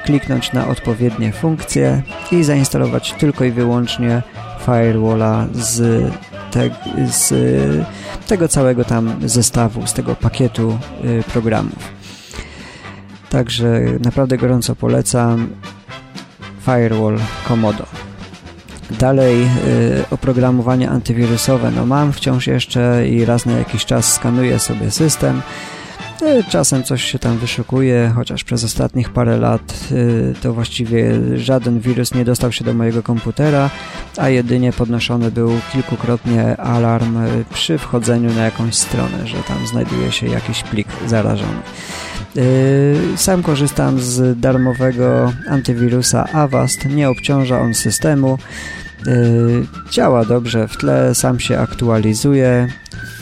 kliknąć 0.05 0.53
na 0.53 0.69
odpowiednie 0.69 1.33
funkcje 1.33 2.03
i 2.33 2.45
zainstalować 2.45 3.15
tylko 3.19 3.45
i 3.45 3.50
wyłącznie 3.50 4.23
firewalla 4.67 5.47
z 5.53 6.05
te, 6.57 6.71
z 7.13 7.35
tego 8.27 8.49
całego 8.49 8.85
tam 8.85 9.29
zestawu, 9.29 9.87
z 9.87 9.93
tego 9.93 10.15
pakietu 10.15 10.79
y, 11.05 11.23
programów. 11.33 11.79
Także 13.31 13.81
naprawdę 14.01 14.39
gorąco 14.39 14.77
polecam 14.77 15.49
Firewall 16.65 17.19
Komodo. 17.49 17.87
Dalej 18.91 19.43
y, 19.43 19.49
oprogramowanie 20.11 20.91
antywirusowe. 20.91 21.71
No 21.71 21.87
mam 21.87 22.13
wciąż 22.13 22.47
jeszcze 22.47 23.09
i 23.09 23.25
raz 23.25 23.47
na 23.47 23.53
jakiś 23.53 23.85
czas 23.85 24.15
skanuję 24.15 24.59
sobie 24.59 24.91
system 24.91 25.43
czasem 26.49 26.83
coś 26.83 27.05
się 27.05 27.19
tam 27.19 27.39
wyszukuje, 27.39 28.13
chociaż 28.15 28.45
przez 28.45 28.65
ostatnich 28.65 29.11
parę 29.11 29.37
lat 29.37 29.79
e, 29.93 30.35
to 30.43 30.53
właściwie 30.55 31.13
żaden 31.37 31.81
wirus 31.81 32.15
nie 32.15 32.25
dostał 32.25 32.53
się 32.53 32.65
do 32.65 32.75
mojego 32.75 33.03
komputera, 33.03 33.71
a 34.17 34.29
jedynie 34.29 34.73
podnoszony 34.73 35.31
był 35.31 35.51
kilkukrotnie 35.73 36.57
alarm 36.57 37.17
e, 37.17 37.29
przy 37.55 37.79
wchodzeniu 37.79 38.35
na 38.35 38.45
jakąś 38.45 38.75
stronę, 38.75 39.27
że 39.27 39.37
tam 39.37 39.67
znajduje 39.67 40.13
się 40.13 40.27
jakiś 40.27 40.63
plik 40.63 40.89
zarażony. 41.07 41.61
Sam 43.17 43.43
korzystam 43.43 44.01
z 44.01 44.41
darmowego 44.41 45.33
antywirusa 45.49 46.29
Avast, 46.33 46.85
nie 46.85 47.09
obciąża 47.09 47.61
on 47.61 47.75
systemu, 47.75 48.39
działa 49.91 50.25
dobrze 50.25 50.69
w 50.69 50.77
tle, 50.77 51.15
sam 51.15 51.41
się 51.41 51.59
aktualizuje, 51.59 52.69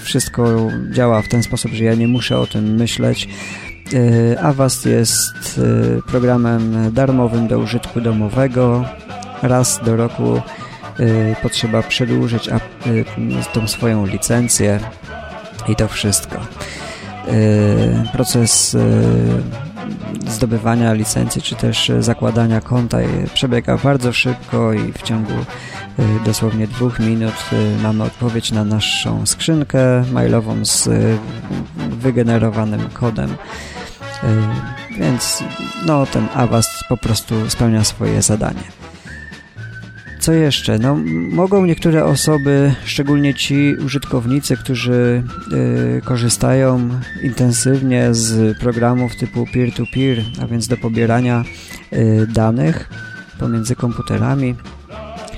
wszystko 0.05 0.69
działa 0.91 1.23
w 1.23 1.29
ten 1.29 1.43
sposób, 1.43 1.73
że 1.73 1.85
ja 1.85 1.95
nie 1.95 2.09
muszę 2.09 2.39
o 2.39 2.47
tym 2.47 2.65
myśleć. 2.65 3.29
Avast 4.43 4.87
jest 4.87 5.61
programem 6.07 6.93
darmowym 6.93 7.49
do 7.49 7.59
użytku 7.59 8.01
domowego. 8.01 8.85
Raz 9.43 9.81
do 9.85 9.97
roku 9.97 10.43
potrzeba 11.43 11.83
przedłużyć 11.83 12.51
tą 13.53 13.69
swoją 13.69 14.07
licencję 14.07 14.81
i 15.69 15.77
to 15.77 15.89
wszystko. 15.89 16.37
Proces 18.13 18.77
zdobywania 20.29 20.93
licencji, 20.93 21.43
czy 21.43 21.55
też 21.55 21.93
zakładania 22.01 22.61
konta 22.61 22.99
przebiega 23.35 23.77
bardzo 23.77 24.13
szybko 24.13 24.73
i 24.73 24.93
w 24.93 25.03
ciągu 25.03 25.33
y, 25.33 25.45
dosłownie 26.25 26.67
dwóch 26.67 26.99
minut 26.99 27.35
y, 27.53 27.83
mamy 27.83 28.05
odpowiedź 28.05 28.53
na 28.53 28.65
naszą 28.65 29.27
skrzynkę 29.27 30.05
mailową 30.13 30.65
z 30.65 30.89
wygenerowanym 31.77 32.91
kodem. 32.91 33.37
Więc 34.99 35.45
no, 35.87 36.07
ten 36.07 36.29
Avast 36.35 36.71
po 36.89 36.97
prostu 36.97 37.51
spełnia 37.51 37.85
swoje 37.85 38.23
zadanie. 38.23 38.63
Co 40.25 40.33
jeszcze? 40.33 40.79
No, 40.79 40.97
mogą 41.31 41.67
niektóre 41.67 42.05
osoby, 42.05 42.75
szczególnie 42.85 43.35
ci 43.35 43.75
użytkownicy, 43.85 44.57
którzy 44.57 45.23
y, 45.53 46.03
korzystają 46.05 46.89
intensywnie 47.23 48.15
z 48.15 48.59
programów 48.59 49.17
typu 49.17 49.47
peer-to-peer, 49.53 50.19
-peer, 50.19 50.43
a 50.43 50.47
więc 50.47 50.69
do 50.69 50.77
pobierania 50.77 51.45
y, 51.93 52.27
danych 52.27 52.91
pomiędzy 53.39 53.77
komputerami, 53.77 54.55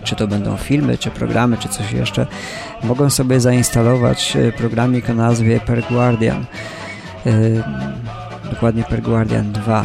czy 0.05 0.17
to 0.17 0.29
będą 0.29 0.57
filmy, 0.57 0.99
czy 0.99 1.11
programy, 1.11 1.57
czy 1.57 1.69
coś 1.69 1.93
jeszcze, 1.93 2.27
mogą 2.85 3.11
sobie 3.11 3.41
zainstalować 3.41 4.37
y, 4.37 4.53
programik 4.53 5.11
o 5.11 5.15
nazwie 5.15 5.61
PerGuardian. 5.61 6.45
Y, 7.27 7.63
dokładnie 8.51 8.85
PerGuardian 8.85 9.53
2 9.53 9.85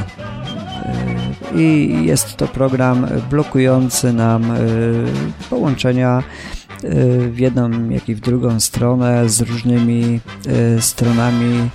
i 1.55 1.97
jest 2.05 2.35
to 2.35 2.47
program 2.47 3.07
blokujący 3.29 4.13
nam 4.13 4.51
y, 4.51 5.05
połączenia 5.49 6.23
y, 6.83 7.29
w 7.31 7.39
jedną, 7.39 7.89
jak 7.89 8.09
i 8.09 8.15
w 8.15 8.19
drugą 8.19 8.59
stronę 8.59 9.29
z 9.29 9.41
różnymi 9.41 10.19
stronami, 10.79 11.69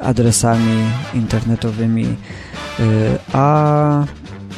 adresami 0.00 0.82
internetowymi, 1.14 2.06
a 3.32 3.88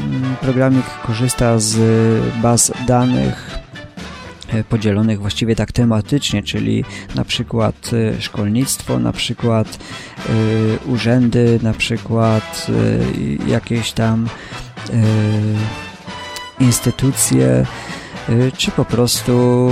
mm, 0.01 0.37
programik 0.41 0.85
korzysta 1.07 1.59
z 1.59 1.79
baz 2.43 2.73
danych 2.87 3.61
E, 3.61 3.70
podzielonych 4.69 5.21
właściwie 5.21 5.57
tak 5.57 5.73
tematycznie, 5.73 6.43
czyli 6.43 6.85
na 7.15 7.25
przykład 7.25 7.91
e, 7.93 8.23
szkolnictwo, 8.23 8.99
na 8.99 9.13
przykład 9.13 9.79
e, 9.79 10.31
urzędy, 10.87 11.61
na 11.63 11.73
przykład 11.73 12.67
jakieś 13.47 13.93
tam 13.93 14.29
instytucje, 16.61 17.67
czy 18.57 18.71
po 18.71 18.85
prostu 18.85 19.69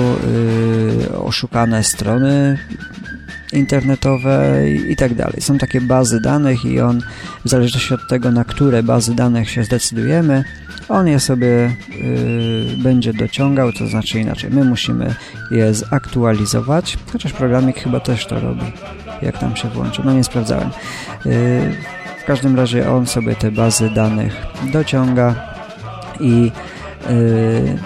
oszukane 1.25 1.85
strony 1.85 2.58
internetowe 3.52 4.64
i 4.88 4.96
tak 4.96 5.14
dalej. 5.14 5.40
Są 5.40 5.58
takie 5.58 5.80
bazy 5.80 6.20
danych 6.20 6.64
i 6.64 6.80
on 6.80 7.00
w 7.44 7.48
zależności 7.48 7.94
od 7.94 8.08
tego, 8.08 8.30
na 8.30 8.44
które 8.44 8.82
bazy 8.82 9.14
danych 9.14 9.50
się 9.50 9.64
zdecydujemy, 9.64 10.44
on 10.88 11.08
je 11.08 11.20
sobie 11.20 11.76
y, 12.02 12.76
będzie 12.82 13.12
dociągał, 13.12 13.72
to 13.72 13.86
znaczy 13.86 14.20
inaczej, 14.20 14.50
my 14.50 14.64
musimy 14.64 15.14
je 15.50 15.74
zaktualizować, 15.74 16.98
chociaż 17.12 17.32
programik 17.32 17.78
chyba 17.78 18.00
też 18.00 18.26
to 18.26 18.40
robi, 18.40 18.72
jak 19.22 19.38
tam 19.38 19.56
się 19.56 19.68
włączy, 19.68 20.02
no 20.04 20.12
nie 20.12 20.24
sprawdzałem. 20.24 20.70
Y, 21.26 21.74
w 22.22 22.24
każdym 22.24 22.56
razie 22.56 22.90
on 22.90 23.06
sobie 23.06 23.34
te 23.34 23.50
bazy 23.50 23.90
danych 23.90 24.46
dociąga 24.72 25.34
i 26.20 26.52
y, 27.10 27.78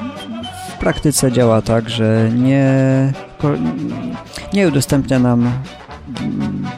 w 0.75 0.79
praktyce 0.81 1.33
działa 1.33 1.62
tak, 1.62 1.90
że 1.90 2.31
nie, 2.35 3.12
nie 4.53 4.69
udostępnia 4.69 5.19
nam 5.19 5.53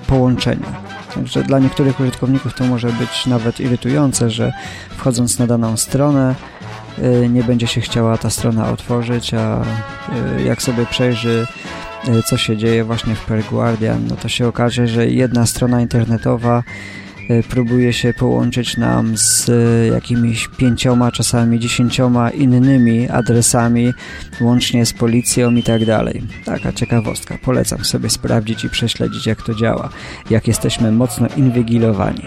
połączenia. 0.06 0.84
Także 1.14 1.42
dla 1.42 1.58
niektórych 1.58 2.00
użytkowników 2.00 2.54
to 2.54 2.64
może 2.64 2.88
być 2.88 3.26
nawet 3.26 3.60
irytujące, 3.60 4.30
że 4.30 4.52
wchodząc 4.90 5.38
na 5.38 5.46
daną 5.46 5.76
stronę 5.76 6.34
y, 6.98 7.28
nie 7.28 7.42
będzie 7.44 7.66
się 7.66 7.80
chciała 7.80 8.18
ta 8.18 8.30
strona 8.30 8.70
otworzyć, 8.70 9.34
a 9.34 9.62
y, 10.38 10.42
jak 10.42 10.62
sobie 10.62 10.86
przejrzy 10.86 11.46
y, 12.08 12.22
co 12.22 12.36
się 12.36 12.56
dzieje 12.56 12.84
właśnie 12.84 13.14
w 13.14 13.24
Per 13.24 13.44
Guardian, 13.44 14.06
no 14.08 14.16
to 14.16 14.28
się 14.28 14.48
okaże, 14.48 14.88
że 14.88 15.06
jedna 15.06 15.46
strona 15.46 15.80
internetowa 15.80 16.62
próbuje 17.48 17.92
się 17.92 18.12
połączyć 18.12 18.76
nam 18.76 19.16
z 19.16 19.48
e, 19.48 19.94
jakimiś 19.94 20.48
pięcioma, 20.48 21.12
czasami 21.12 21.60
dziesięcioma 21.60 22.30
innymi 22.30 23.08
adresami, 23.10 23.92
łącznie 24.40 24.86
z 24.86 24.92
policją 24.92 25.54
i 25.54 25.62
tak 25.62 25.84
dalej. 25.84 26.22
Taka 26.44 26.72
ciekawostka. 26.72 27.38
Polecam 27.42 27.84
sobie 27.84 28.10
sprawdzić 28.10 28.64
i 28.64 28.70
prześledzić, 28.70 29.26
jak 29.26 29.42
to 29.42 29.54
działa, 29.54 29.88
jak 30.30 30.48
jesteśmy 30.48 30.92
mocno 30.92 31.26
inwigilowani. 31.36 32.26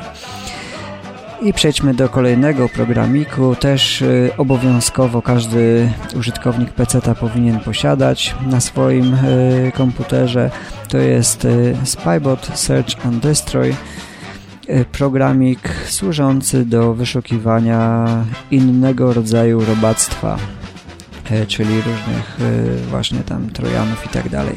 I 1.41 1.53
przejdźmy 1.53 1.93
do 1.93 2.09
kolejnego 2.09 2.69
programiku. 2.69 3.55
Też 3.55 4.01
y, 4.01 4.31
obowiązkowo 4.37 5.21
każdy 5.21 5.89
użytkownik 6.15 6.71
PC 6.71 7.01
powinien 7.01 7.59
posiadać 7.59 8.35
na 8.47 8.61
swoim 8.61 9.17
komputerze. 9.73 10.51
To 10.89 10.97
jest 10.97 11.47
Spybot 11.83 12.51
Search 12.55 13.05
and 13.05 13.23
Destroy. 13.23 13.75
E, 14.67 14.85
programik 14.85 15.69
służący 15.85 16.65
do 16.65 16.93
wyszukiwania 16.93 18.05
innego 18.51 19.13
rodzaju 19.13 19.65
robactwa, 19.65 20.37
e, 21.31 21.45
czyli 21.45 21.75
różnych 21.75 22.37
e, 22.41 22.77
właśnie 22.89 23.19
tam 23.19 23.49
trojanów 23.49 24.05
i 24.05 24.09
tak 24.09 24.29
dalej. 24.29 24.55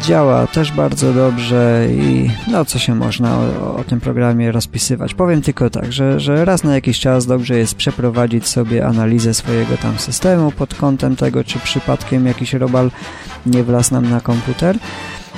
Działa 0.00 0.46
też 0.46 0.72
bardzo 0.72 1.12
dobrze 1.12 1.86
i 1.90 2.30
no 2.50 2.64
co 2.64 2.78
się 2.78 2.94
można 2.94 3.38
o, 3.38 3.76
o, 3.76 3.84
tym 3.84 4.00
programie 4.00 4.52
rozpisywać. 4.52 5.14
Powiem 5.14 5.42
tylko 5.42 5.70
tak, 5.70 5.92
że, 5.92 6.20
że 6.20 6.44
raz 6.44 6.64
na 6.64 6.74
jakiś 6.74 7.00
czas 7.00 7.26
dobrze 7.26 7.58
jest 7.58 7.74
przeprowadzić 7.74 8.48
sobie 8.48 8.86
analizę 8.86 9.34
swojego 9.34 9.76
tam 9.76 9.98
systemu 9.98 10.52
pod 10.52 10.74
kątem 10.74 11.16
tego, 11.16 11.44
czy 11.44 11.58
przypadkiem 11.58 12.26
jakiś 12.26 12.52
robal 12.52 12.90
nie 13.46 13.64
wlazł 13.64 13.94
nam 13.94 14.10
na 14.10 14.20
komputer. 14.20 14.78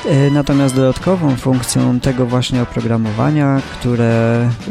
E, 0.06 0.30
natomiast 0.30 0.74
dodatkową 0.74 1.36
funkcją 1.36 2.00
tego 2.00 2.26
właśnie 2.26 2.62
oprogramowania, 2.62 3.62
które 3.72 4.42
e, 4.42 4.70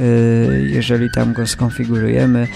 jeżeli 0.60 1.12
tam 1.16 1.34
go 1.34 1.48
skonfigurujemy, 1.48 2.48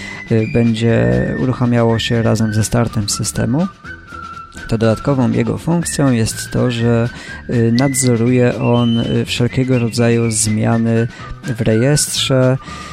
będzie 0.54 1.12
uruchamiało 1.38 1.98
się 1.98 2.22
razem 2.22 2.54
ze 2.54 2.64
startem 2.64 3.08
systemu, 3.08 3.66
to 4.68 4.78
dodatkową 4.78 5.30
jego 5.30 5.58
funkcją 5.58 6.10
jest 6.10 6.50
to, 6.50 6.70
że 6.70 7.08
nadzoruje 7.72 8.60
on 8.60 9.04
wszelkiego 9.26 9.78
rodzaju 9.78 10.30
zmiany 10.30 11.08
w 11.42 11.60
rejestrze, 11.60 12.56
Y, 12.62 12.91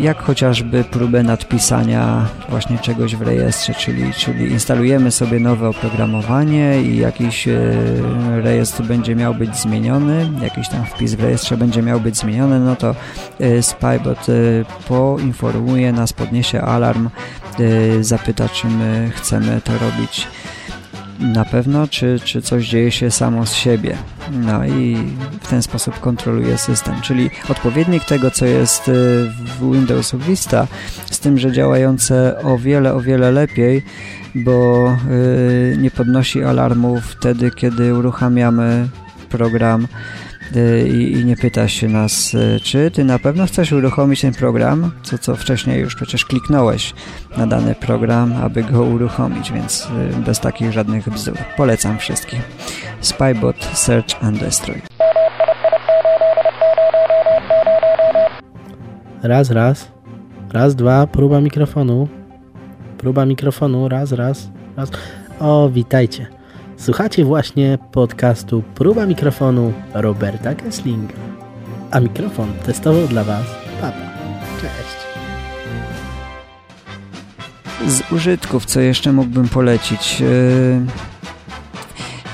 jak 0.00 0.22
chociażby 0.22 0.84
próbę 0.84 1.22
nadpisania 1.22 2.26
właśnie 2.48 2.78
czegoś 2.78 3.16
w 3.16 3.22
rejestrze, 3.22 3.74
czyli, 3.74 4.12
czyli 4.12 4.52
instalujemy 4.52 5.10
sobie 5.10 5.40
nowe 5.40 5.68
oprogramowanie 5.68 6.82
i 6.82 6.96
jakiś 6.96 7.48
y, 7.48 7.74
rejestr 8.42 8.82
będzie 8.82 9.16
miał 9.16 9.34
być 9.34 9.56
zmieniony, 9.56 10.30
jakiś 10.42 10.68
tam 10.68 10.84
wpis 10.84 11.14
w 11.14 11.20
rejestrze 11.20 11.56
będzie 11.56 11.82
miał 11.82 12.00
być 12.00 12.16
zmieniony, 12.16 12.60
no 12.60 12.76
to 12.76 12.94
y, 13.40 13.62
Spybot 13.62 14.26
poinformuje 14.88 15.92
nas, 15.92 16.12
podniesie 16.12 16.60
alarm, 16.60 17.08
zapyta, 18.00 18.48
czy 18.48 18.66
my 18.66 19.10
chcemy 19.14 19.60
to 19.64 19.72
robić 19.72 20.28
na 21.20 21.44
pewno, 21.44 21.88
czy, 21.88 22.20
czy 22.24 22.42
coś 22.42 22.68
dzieje 22.68 22.90
się 22.90 23.10
samo 23.10 23.46
z 23.46 23.54
siebie. 23.54 23.96
No 24.32 24.66
i 24.66 24.96
w 25.40 25.48
ten 25.48 25.62
sposób 25.62 26.00
kontroluje 26.00 26.58
system, 26.58 27.00
czyli 27.02 27.30
odpowiednik 27.48 28.04
tego, 28.04 28.30
co 28.30 28.46
jest 28.46 28.88
y, 28.88 28.92
w 29.58 29.72
Windows 29.72 30.14
Vista, 30.14 30.66
z 31.10 31.18
tym, 31.18 31.38
że 31.38 31.52
działające 31.52 32.38
o 32.42 32.58
wiele, 32.58 32.94
o 32.94 33.00
wiele 33.00 33.32
lepiej, 33.32 33.84
bo 34.34 34.88
yy, 35.70 35.76
nie 35.78 35.90
podnosi 35.90 36.42
alarmu 36.42 37.00
wtedy, 37.00 37.50
kiedy 37.50 37.94
uruchamiamy 37.94 38.88
program 39.28 39.86
Y, 39.86 40.33
i, 40.88 41.24
nie 41.24 41.36
pyta 41.36 41.68
się 41.68 41.88
nas, 41.88 42.34
y, 42.34 42.60
czy 42.62 42.90
ty 42.90 43.04
na 43.04 43.18
pewno 43.18 43.46
chcesz 43.46 43.72
uruchomić 43.72 44.20
ten 44.20 44.34
program, 44.34 44.90
co, 45.02 45.18
co 45.18 45.36
wcześniej 45.36 45.80
już 45.80 45.94
przecież 45.94 46.24
kliknąłeś 46.24 46.94
na 47.36 47.46
dany 47.46 47.74
program, 47.74 48.32
aby 48.42 48.62
go 48.62 48.82
uruchomić, 48.82 49.52
więc 49.52 49.88
y, 50.16 50.20
bez 50.20 50.40
takich 50.40 50.72
żadnych 50.72 51.10
bzdur. 51.10 51.38
Polecam 51.56 51.98
wszystkim. 51.98 52.38
Spybot 53.00 53.56
Search 53.72 54.24
and 54.24 54.38
Destroy. 54.38 54.80
Raz, 59.22 59.50
raz. 59.50 59.88
Raz, 60.52 60.74
dwa. 60.74 61.06
Próba 61.06 61.40
mikrofonu. 61.40 62.08
Próba 62.98 63.26
mikrofonu. 63.26 63.88
Raz, 63.88 64.12
raz. 64.12 64.50
Raz. 64.76 64.90
O, 65.40 65.68
witajcie. 65.68 66.26
Słuchacie 66.76 67.24
właśnie 67.24 67.78
podcastu 67.92 68.62
Próba 68.74 69.06
mikrofonu 69.06 69.72
Roberta 69.94 70.54
Kesslinga. 70.54 71.14
A 71.90 72.00
mikrofon 72.00 72.52
testował 72.66 73.08
dla 73.08 73.24
Was 73.24 73.46
Papa. 73.80 73.96
Cześć. 74.60 74.96
Z 77.96 78.12
użytków, 78.12 78.66
co 78.66 78.80
jeszcze 78.80 79.12
mógłbym 79.12 79.48
polecić? 79.48 80.22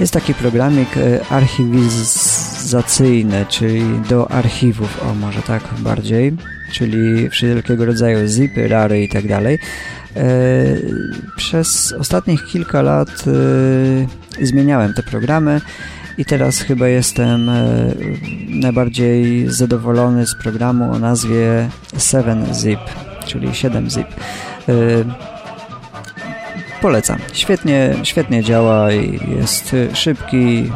Jest 0.01 0.13
taki 0.13 0.35
programik 0.35 0.89
archiwizacyjny, 1.31 3.47
czyli 3.49 3.83
do 4.09 4.31
archiwów, 4.31 5.05
o 5.11 5.15
może 5.15 5.43
tak 5.43 5.63
bardziej, 5.79 6.37
czyli 6.73 7.31
wszelkiego 7.31 7.85
rodzaju 7.85 8.29
zipy, 8.29 8.69
rary 8.69 9.03
i 9.03 9.09
tak 9.09 9.29
dalej. 9.29 9.59
Przez 11.37 11.95
ostatnich 11.99 12.47
kilka 12.47 12.83
lat 12.83 13.25
zmieniałem 14.47 14.95
te 14.95 15.03
programy 15.03 15.61
i 16.19 16.25
teraz 16.25 16.61
chyba 16.61 16.89
jestem 16.89 17.49
e, 17.49 17.65
najbardziej 18.49 19.49
zadowolony 19.49 20.27
z 20.27 20.35
programu 20.35 20.93
o 20.93 20.99
nazwie 20.99 21.69
7zip, 21.97 22.79
czyli 23.27 23.49
7zip. 23.49 24.05
E, 24.05 24.75
polecam. 26.81 27.19
Świetnie, 27.33 27.95
świetnie 28.03 28.43
działa 28.43 28.93
i 28.93 29.21
jest 29.37 29.77
szybki. 29.95 30.73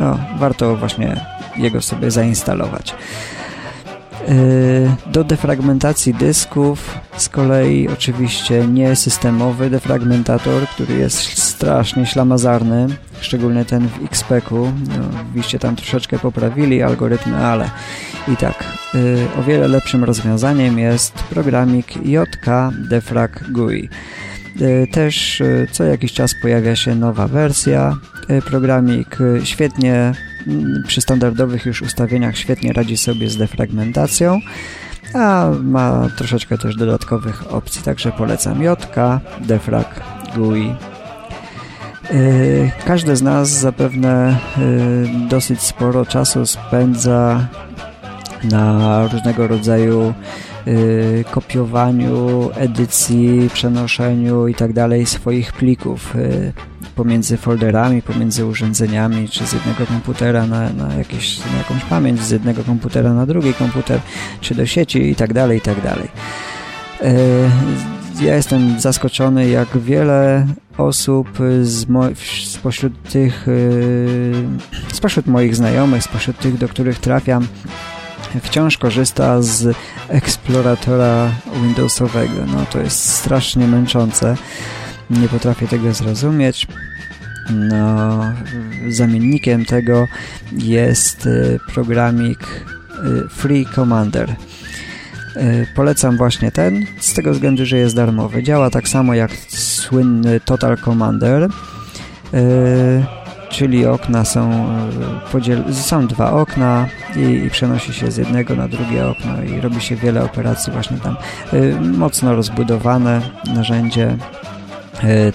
No, 0.00 0.18
warto 0.38 0.76
właśnie 0.76 1.20
jego 1.56 1.82
sobie 1.82 2.10
zainstalować. 2.10 2.94
E, 4.28 4.32
do 5.12 5.24
defragmentacji 5.24 6.14
dysków 6.14 6.98
z 7.16 7.28
kolei 7.28 7.88
oczywiście 7.88 8.66
nie 8.66 8.96
systemowy 8.96 9.70
defragmentator, 9.70 10.66
który 10.66 10.94
jest 10.94 11.49
strasznie 11.60 12.06
ślamazarny, 12.06 12.86
szczególnie 13.20 13.64
ten 13.64 13.88
w 13.88 14.04
XPEC-u. 14.04 14.72
No, 14.88 15.20
oczywiście 15.20 15.58
tam 15.58 15.76
troszeczkę 15.76 16.18
poprawili 16.18 16.82
algorytmy, 16.82 17.36
ale 17.36 17.70
i 18.28 18.36
tak 18.36 18.64
y, 18.94 19.26
o 19.38 19.42
wiele 19.42 19.68
lepszym 19.68 20.04
rozwiązaniem 20.04 20.78
jest 20.78 21.12
programik 21.12 21.96
JK 21.96 22.46
Defrag 22.88 23.50
GUI. 23.52 23.88
Y, 24.60 24.86
też 24.92 25.40
y, 25.40 25.68
co 25.72 25.84
jakiś 25.84 26.12
czas 26.12 26.34
pojawia 26.42 26.76
się 26.76 26.94
nowa 26.94 27.28
wersja. 27.28 27.96
Programik 28.46 29.18
świetnie 29.44 30.12
mm, 30.46 30.82
przy 30.86 31.00
standardowych 31.00 31.66
już 31.66 31.82
ustawieniach 31.82 32.36
świetnie 32.36 32.72
radzi 32.72 32.96
sobie 32.96 33.30
z 33.30 33.36
defragmentacją 33.36 34.40
a 35.14 35.50
ma 35.62 36.08
troszeczkę 36.16 36.58
też 36.58 36.76
dodatkowych 36.76 37.52
opcji, 37.52 37.82
także 37.82 38.12
polecam 38.12 38.62
JK, 38.62 38.96
Defrag, 39.40 40.00
GUI. 40.36 40.74
Yy, 42.12 42.70
każdy 42.84 43.16
z 43.16 43.22
nas 43.22 43.48
zapewne 43.48 44.38
yy, 44.58 45.28
dosyć 45.28 45.60
sporo 45.60 46.06
czasu 46.06 46.46
spędza 46.46 47.48
na 48.44 49.08
różnego 49.12 49.46
rodzaju 49.46 50.14
yy, 50.66 51.24
kopiowaniu, 51.30 52.50
edycji, 52.54 53.50
przenoszeniu 53.52 54.48
i 54.48 54.54
tak 54.54 54.70
swoich 55.04 55.52
plików 55.52 56.14
pomiędzy 57.00 57.36
folderami, 57.36 58.02
pomiędzy 58.02 58.46
urządzeniami, 58.46 59.28
czy 59.28 59.46
z 59.46 59.52
jednego 59.52 59.86
komputera 59.86 60.46
na, 60.46 60.70
na, 60.70 60.94
jakieś, 60.94 61.38
na 61.38 61.58
jakąś 61.58 61.84
pamięć, 61.84 62.20
z 62.20 62.30
jednego 62.30 62.64
komputera 62.64 63.14
na 63.14 63.26
drugi 63.26 63.54
komputer, 63.54 64.00
czy 64.40 64.54
do 64.54 64.66
sieci 64.66 65.10
i 65.10 65.14
tak 65.14 65.32
dalej, 65.32 65.58
i 65.58 65.60
tak. 65.60 66.08
E, 67.02 67.14
ja 68.20 68.36
jestem 68.36 68.80
zaskoczony, 68.80 69.48
jak 69.48 69.78
wiele 69.78 70.46
osób 70.80 71.28
z 71.62 71.86
spośród 72.44 73.10
tych, 73.10 73.48
e, 73.48 74.94
spośród 74.94 75.26
moich 75.26 75.56
znajomych, 75.56 76.02
spośród 76.02 76.38
tych, 76.38 76.58
do 76.58 76.68
których 76.68 76.98
trafiam, 76.98 77.46
wciąż 78.42 78.78
korzysta 78.78 79.42
z 79.42 79.76
eksploratora 80.08 81.30
Windowsowego. 81.62 82.46
No 82.46 82.66
to 82.72 82.80
jest 82.80 83.08
strasznie 83.08 83.66
męczące. 83.66 84.36
Nie 85.10 85.28
potrafię 85.28 85.68
tego 85.68 85.92
zrozumieć. 85.94 86.66
No, 87.50 88.20
zamiennikiem 88.88 89.64
tego 89.64 90.06
jest 90.52 91.26
y, 91.26 91.58
programik 91.72 92.38
y, 92.46 93.28
Free 93.28 93.66
Commander. 93.74 94.34
Y, 95.36 95.66
polecam 95.74 96.16
właśnie 96.16 96.52
ten, 96.52 96.86
z 97.00 97.14
tego 97.14 97.32
względu, 97.32 97.66
że 97.66 97.76
jest 97.76 97.96
darmowy. 97.96 98.42
Działa 98.42 98.70
tak 98.70 98.88
samo 98.88 99.14
jak 99.14 99.30
słynny 99.48 100.40
Total 100.40 100.76
Commander, 100.78 101.48
czyli 103.48 103.86
okna 103.86 104.24
są, 104.24 104.66
są 105.72 106.06
dwa 106.06 106.32
okna 106.32 106.88
i, 107.16 107.20
i, 107.20 107.50
przenosi 107.50 107.92
się 107.92 108.10
z 108.10 108.16
jednego 108.16 108.54
na 108.54 108.68
drugie 108.68 109.08
okno 109.08 109.42
i 109.42 109.60
robi 109.60 109.80
się 109.80 109.96
wiele 109.96 110.24
operacji 110.24 110.72
właśnie 110.72 110.96
tam. 110.96 111.16
Mocno 111.80 112.36
rozbudowane 112.36 113.20
narzędzie, 113.54 114.16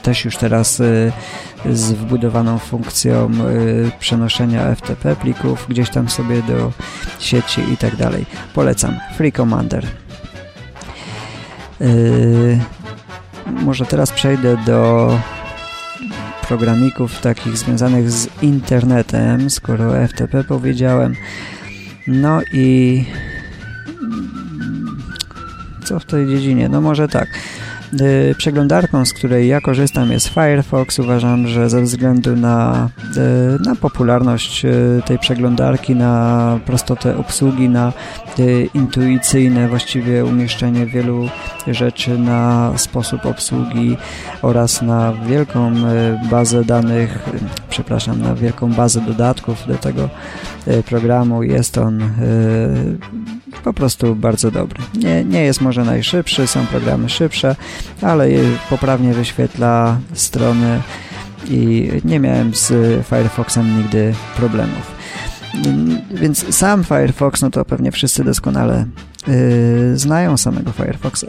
też 0.02 0.26
już 0.26 0.38
teraz 0.38 0.82
z 1.74 1.92
wbudowaną 1.92 2.60
funkcją 2.60 3.32
y, 3.50 3.92
przenoszenia 4.00 4.76
FTP 4.76 5.16
plików 5.16 5.66
gdzieś 5.70 5.90
tam 5.90 6.10
sobie 6.10 6.42
do 6.42 6.72
sieci 7.20 7.62
i 7.74 7.78
tak 7.78 7.96
dalej. 7.96 8.26
Polecam. 8.54 8.96
Free 9.18 9.32
Commander. 9.32 9.86
Y, 11.82 12.60
może 13.48 13.86
teraz 13.86 14.12
przejdę 14.12 14.58
do 14.66 15.12
programików 16.48 17.22
takich 17.22 17.58
związanych 17.58 18.12
z 18.12 18.44
internetem, 18.44 19.50
skoro 19.50 20.08
FTP 20.08 20.44
powiedziałem. 20.44 21.16
No 22.08 22.42
i 22.54 23.06
co 25.86 26.00
w 26.00 26.06
tej 26.06 26.28
dziedzinie? 26.28 26.70
No 26.70 26.82
może 26.82 27.08
tak. 27.08 27.28
Y, 27.94 28.36
przeglądarką, 28.38 29.06
z 29.06 29.14
której 29.14 29.48
ja 29.48 29.62
korzystam 29.62 30.12
jest 30.12 30.28
Firefox. 30.28 31.00
Uważam, 31.00 31.48
że 31.48 31.70
ze 31.70 31.82
względu 31.82 32.36
na, 32.36 32.90
y, 33.58 33.64
na 33.64 33.76
popularność 33.76 34.66
y, 34.66 35.02
tej 35.06 35.20
przeglądarki, 35.20 35.96
na 35.96 36.60
prostotę 36.66 37.18
obsługi, 37.18 37.70
na 37.70 37.94
intuicyjne 38.74 39.68
właściwie 39.68 40.26
umieszczenie 40.26 40.86
wielu 40.86 41.30
rzeczy, 41.68 42.18
na 42.18 42.72
sposób 42.78 43.26
obsługi 43.26 43.98
oraz 44.42 44.82
na 44.82 45.14
wielką 45.14 45.74
bazę 46.32 46.64
danych, 46.64 47.30
przepraszam, 47.70 48.22
na 48.22 48.36
wielką 48.36 48.74
bazę 48.74 49.02
dodatków 49.02 49.68
do 49.68 49.76
tego 49.76 50.10
programu 50.86 51.44
jest 51.44 51.78
on 51.78 52.10
po 53.64 53.74
prostu 53.74 54.16
bardzo 54.16 54.52
dobry. 54.52 54.84
Nie, 54.94 55.24
nie 55.24 55.44
jest 55.44 55.62
może 55.62 55.84
najszybszy, 55.84 56.48
są 56.48 56.66
programy 56.66 57.10
szybsze, 57.10 57.56
ale 58.02 58.28
poprawnie 58.70 59.14
wyświetla 59.14 59.98
strony 60.14 60.82
i 61.50 61.92
nie 62.06 62.20
miałem 62.20 62.56
z 62.56 62.74
Firefoxem 63.08 63.78
nigdy 63.78 64.14
problemów. 64.38 64.96
Więc 66.12 66.56
sam 66.56 66.84
Firefox, 66.84 67.42
no 67.42 67.50
to 67.50 67.66
pewnie 67.66 67.92
wszyscy 67.92 68.24
doskonale 68.24 68.86
yy, 69.28 69.98
znają 69.98 70.38
samego 70.38 70.72
Firefoxa. 70.72 71.26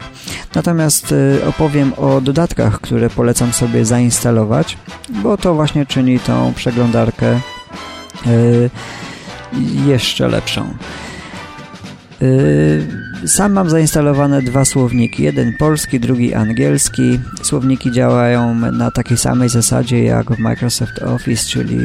Natomiast 0.55 1.11
yy, 1.11 1.41
opowiem 1.47 1.93
o 1.97 2.21
dodatkach, 2.21 2.81
które 2.81 3.09
polecam 3.09 3.53
sobie 3.53 3.85
zainstalować, 3.85 4.77
bo 5.09 5.37
to 5.37 5.55
właśnie 5.55 5.85
czyni 5.85 6.19
tą 6.19 6.53
przeglądarkę 6.53 7.39
yy, 8.25 8.69
jeszcze 9.85 10.27
lepszą. 10.27 10.73
Yy, 12.21 13.06
sam 13.25 13.53
mam 13.53 13.69
zainstalowane 13.69 14.41
dwa 14.41 14.65
słowniki, 14.65 15.23
jeden 15.23 15.53
polski, 15.53 15.99
drugi 15.99 16.33
angielski. 16.33 17.19
Słowniki 17.41 17.91
działają 17.91 18.55
na 18.55 18.91
takiej 18.91 19.17
samej 19.17 19.49
zasadzie 19.49 20.03
jak 20.03 20.31
w 20.31 20.39
Microsoft 20.39 20.99
Office, 21.03 21.43
czyli 21.43 21.77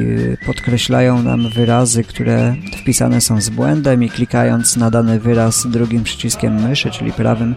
podkreślają 0.46 1.22
nam 1.22 1.50
wyrazy, 1.50 2.04
które 2.04 2.54
wpisane 2.82 3.20
są 3.20 3.40
z 3.40 3.50
błędem 3.50 4.02
i 4.02 4.10
klikając 4.10 4.76
na 4.76 4.90
dany 4.90 5.20
wyraz 5.20 5.66
drugim 5.66 6.04
przyciskiem 6.04 6.68
myszy, 6.68 6.90
czyli 6.90 7.12
prawym, 7.12 7.54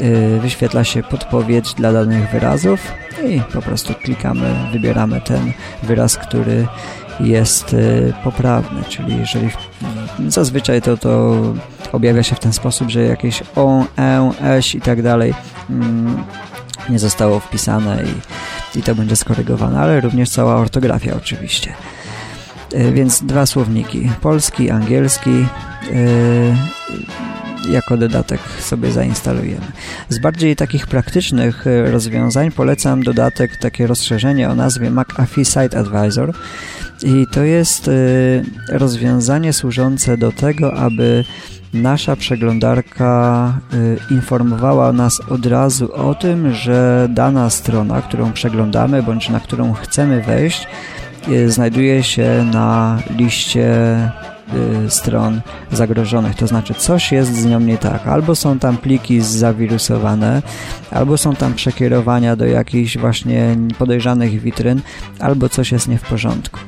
yy, 0.00 0.40
wyświetla 0.40 0.84
się 0.84 1.02
podpowiedź 1.02 1.74
dla 1.74 1.92
danych 1.92 2.30
wyrazów 2.30 2.80
i 3.28 3.40
po 3.52 3.62
prostu 3.62 3.94
klikamy, 3.94 4.54
wybieramy 4.72 5.20
ten 5.20 5.52
wyraz, 5.82 6.16
który 6.16 6.66
jest 7.20 7.72
yy, 7.72 8.12
poprawny, 8.24 8.82
czyli 8.88 9.18
jeżeli 9.18 9.50
zazwyczaj 10.28 10.82
to, 10.82 10.96
to 10.96 11.36
objawia 11.92 12.22
się 12.22 12.34
w 12.34 12.40
ten 12.40 12.52
sposób, 12.52 12.88
że 12.88 13.02
jakieś 13.02 13.42
o, 13.56 13.84
e, 13.98 14.30
eś 14.42 14.74
i 14.74 14.80
tak 14.80 15.02
dalej 15.02 15.34
mm, 15.70 16.24
nie 16.88 16.98
zostało 16.98 17.40
wpisane 17.40 18.02
i, 18.02 18.78
i 18.78 18.82
to 18.82 18.94
będzie 18.94 19.16
skorygowane, 19.16 19.80
ale 19.80 20.00
również 20.00 20.30
cała 20.30 20.56
ortografia 20.56 21.16
oczywiście. 21.16 21.74
Więc 22.92 23.22
dwa 23.22 23.46
słowniki, 23.46 24.10
polski, 24.20 24.70
angielski, 24.70 25.46
jako 27.70 27.96
dodatek 27.96 28.40
sobie 28.60 28.92
zainstalujemy. 28.92 29.66
Z 30.08 30.18
bardziej 30.18 30.56
takich 30.56 30.86
praktycznych 30.86 31.64
rozwiązań 31.84 32.50
polecam 32.50 33.02
dodatek, 33.02 33.56
takie 33.56 33.86
rozszerzenie 33.86 34.50
o 34.50 34.54
nazwie 34.54 34.90
McAfee 34.90 35.44
Site 35.44 35.78
Advisor 35.78 36.32
i 37.02 37.26
to 37.32 37.42
jest 37.42 37.90
rozwiązanie 38.68 39.52
służące 39.52 40.16
do 40.16 40.32
tego, 40.32 40.74
aby 40.74 41.24
nasza 41.74 42.16
przeglądarka 42.16 43.54
y, 43.74 43.98
informowała 44.10 44.92
nas 44.92 45.20
od 45.28 45.46
razu 45.46 45.94
o 45.94 46.14
tym, 46.14 46.54
że 46.54 47.08
dana 47.10 47.50
strona, 47.50 48.02
którą 48.02 48.32
przeglądamy 48.32 49.02
bądź 49.02 49.28
na 49.28 49.40
którą 49.40 49.72
chcemy 49.72 50.22
wejść, 50.22 50.66
znajduje 51.46 52.02
się 52.02 52.46
na 52.52 52.98
liście 53.16 53.74
stron 54.88 55.40
zagrożonych, 55.72 56.34
to 56.34 56.46
znaczy 56.46 56.74
coś 56.74 57.12
jest 57.12 57.36
z 57.36 57.44
nią 57.44 57.60
nie 57.60 57.78
tak. 57.78 58.06
Albo 58.06 58.34
są 58.36 58.58
tam 58.58 58.76
pliki 58.76 59.20
zawirusowane, 59.20 60.42
albo 60.90 61.18
są 61.18 61.34
tam 61.36 61.54
przekierowania 61.54 62.36
do 62.36 62.46
jakichś 62.46 62.98
właśnie 62.98 63.56
podejrzanych 63.78 64.40
witryn, 64.40 64.80
albo 65.18 65.48
coś 65.48 65.72
jest 65.72 65.88
nie 65.88 65.98
w 65.98 66.02
porządku. 66.02 66.60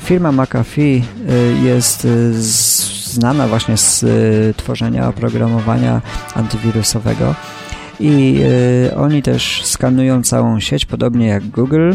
Firma 0.00 0.32
McAfee 0.32 1.02
jest 1.64 2.06
znana 3.12 3.48
właśnie 3.48 3.76
z 3.76 4.02
y, 4.02 4.54
tworzenia 4.56 5.08
oprogramowania 5.08 6.02
antywirusowego 6.34 7.34
i 8.00 8.40
y, 8.90 8.96
oni 8.96 9.22
też 9.22 9.64
skanują 9.64 10.22
całą 10.22 10.60
sieć, 10.60 10.86
podobnie 10.86 11.26
jak 11.26 11.48
Google 11.48 11.92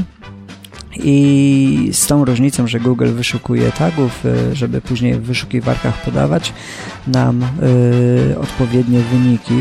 i 0.96 1.90
z 1.94 2.08
tą 2.08 2.26
różnicą, 2.26 2.68
że 2.68 2.80
Google 2.80 3.14
wyszukuje 3.14 3.72
tagów, 3.72 4.26
y, 4.26 4.56
żeby 4.56 4.82
później 4.82 5.14
w 5.14 5.22
wyszukiwarkach 5.22 6.02
podawać 6.06 6.54
nam 7.08 7.44
y, 7.44 8.40
odpowiednie 8.40 9.00
wyniki 9.00 9.60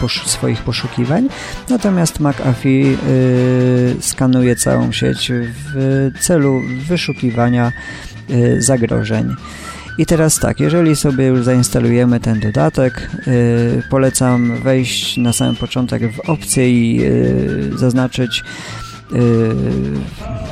posz 0.00 0.26
swoich 0.26 0.62
poszukiwań. 0.62 1.28
Natomiast 1.68 2.20
McAfee 2.20 2.96
y, 3.08 3.96
skanuje 4.00 4.56
całą 4.56 4.92
sieć 4.92 5.32
w 5.34 6.12
celu 6.20 6.60
wyszukiwania 6.88 7.72
y, 8.30 8.62
zagrożeń. 8.62 9.34
I 9.98 10.06
teraz 10.06 10.38
tak, 10.38 10.60
jeżeli 10.60 10.96
sobie 10.96 11.26
już 11.26 11.44
zainstalujemy 11.44 12.20
ten 12.20 12.40
dodatek, 12.40 13.10
polecam 13.90 14.62
wejść 14.62 15.16
na 15.16 15.32
samym 15.32 15.56
początek 15.56 16.12
w 16.12 16.20
opcję 16.20 16.70
i 16.70 17.00
zaznaczyć 17.76 18.44
yy, 19.10 19.54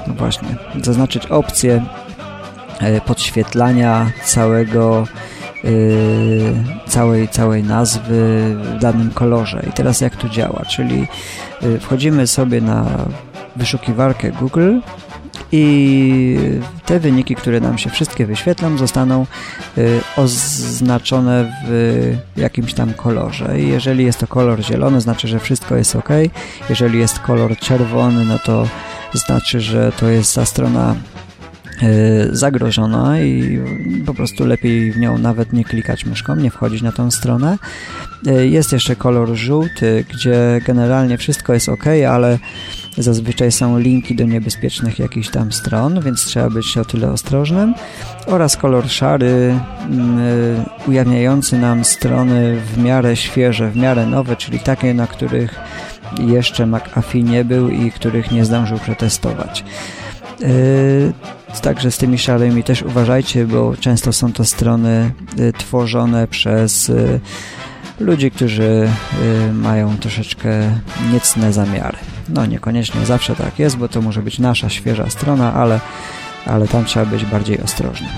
no 0.07 0.15
właśnie, 0.15 0.49
zaznaczyć 0.83 1.27
opcję 1.27 1.85
yy, 2.81 3.01
podświetlania 3.01 4.11
całego 4.25 5.07
yy, 5.65 6.65
całej, 6.89 7.29
całej 7.29 7.65
nazwy 7.65 8.57
w 8.63 8.79
danym 8.81 9.11
kolorze. 9.11 9.63
I 9.69 9.73
teraz 9.73 10.01
jak 10.01 10.17
to 10.17 10.29
działa? 10.29 10.63
Czyli 10.71 11.07
yy, 11.63 11.81
wchodzimy 11.81 12.27
sobie 12.27 12.61
na 12.61 12.87
wyszukiwarkę 13.57 14.31
Google 14.31 14.79
i 15.53 16.39
te 16.87 17.01
wyniki, 17.01 17.35
które 17.35 17.61
nam 17.61 17.79
się 17.79 17.91
wszystkie 17.91 18.27
wyświetlą, 18.27 18.79
zostaną 18.79 19.27
y, 19.79 20.01
oznaczone 20.17 21.53
w 21.69 22.23
jakimś 22.37 22.75
tam 22.75 22.95
kolorze. 22.95 23.61
Jeżeli 23.61 24.05
jest 24.05 24.19
to 24.19 24.27
kolor 24.27 24.63
zielony, 24.63 25.01
znaczy, 25.01 25.29
że 25.29 25.39
wszystko 25.41 25.77
jest 25.77 25.97
ok. 25.97 26.09
Jeżeli 26.69 26.99
jest 26.99 27.19
kolor 27.19 27.57
czerwony, 27.59 28.25
no 28.25 28.39
to 28.39 28.69
znaczy, 29.15 29.61
że 29.61 29.93
to 29.93 30.09
jest 30.09 30.35
ta 30.35 30.47
strona 30.47 30.95
zagrożona 32.31 33.21
i 33.21 33.61
po 34.07 34.15
prostu 34.15 34.47
lepiej 34.47 34.93
w 34.93 34.99
nią 34.99 35.19
nawet 35.19 35.53
nie 35.53 35.65
klikać 35.65 36.07
myszką, 36.07 36.37
nie 36.37 36.51
wchodzić 36.51 36.83
na 36.83 36.93
tą 36.93 37.11
stronę. 37.11 37.59
Y, 38.27 38.49
jest 38.49 38.73
jeszcze 38.73 38.97
kolor 38.97 39.35
żółty, 39.35 40.05
gdzie 40.15 40.61
generalnie 40.67 41.19
wszystko 41.19 41.55
jest 41.55 41.69
ok, 41.69 41.85
ale 42.11 42.39
Zazwyczaj 42.99 43.53
są 43.53 43.79
linki 43.79 44.15
do 44.15 44.25
niebezpiecznych 44.25 44.99
jakichś 44.99 45.29
tam 45.29 45.53
stron, 45.53 46.01
więc 46.01 46.25
trzeba 46.25 46.51
być 46.51 46.79
o 46.79 46.85
tyle 46.85 47.11
ostrożnym. 47.11 47.75
Oraz 48.27 48.57
kolor 48.57 48.89
szary, 48.89 49.59
mm, 49.91 50.19
y, 50.19 50.65
ujawniający 50.87 51.59
nam 51.59 51.85
strony 51.85 52.61
w 52.61 52.79
miarę 52.79 53.17
świeże, 53.17 53.71
w 53.71 53.77
miarę 53.77 54.07
nowe, 54.07 54.37
czyli 54.37 54.59
takie, 54.59 54.95
na 54.95 55.07
których 55.07 55.61
jeszcze 56.19 56.67
McAfee 56.67 57.25
nie 57.25 57.45
był 57.45 57.69
i 57.69 57.91
których 57.91 58.31
nie 58.31 58.45
zdążył 58.45 58.79
przetestować. 58.79 59.65
Y, 60.43 61.13
także 61.63 61.91
z 61.91 61.99
tymi 61.99 62.19
szarymi 62.19 62.63
też 62.65 62.83
uważajcie, 62.83 63.47
bo 63.47 63.77
często 63.77 64.13
są 64.13 64.33
to 64.33 64.45
strony 64.45 65.13
y, 65.39 65.53
tworzone 65.53 66.27
przez 66.27 66.93
ludzi, 68.01 68.31
którzy 68.31 68.89
mają 69.53 69.97
troszeczkę 69.97 70.49
niecne 71.13 71.53
zamiary. 71.53 71.99
No 72.29 72.47
niekoniecznie 72.47 73.07
zawsze 73.07 73.37
tak 73.37 73.59
jest, 73.59 73.77
bo 73.77 73.89
to 73.89 74.03
może 74.03 74.23
być 74.23 74.39
nasza 74.39 74.69
świeża 74.69 75.11
strona, 75.11 75.55
ale, 75.55 75.81
ale 76.47 76.69
tam 76.69 76.85
trzeba 76.85 77.07
być 77.07 77.25
bardziej 77.25 77.61
ostrożnym. 77.61 78.11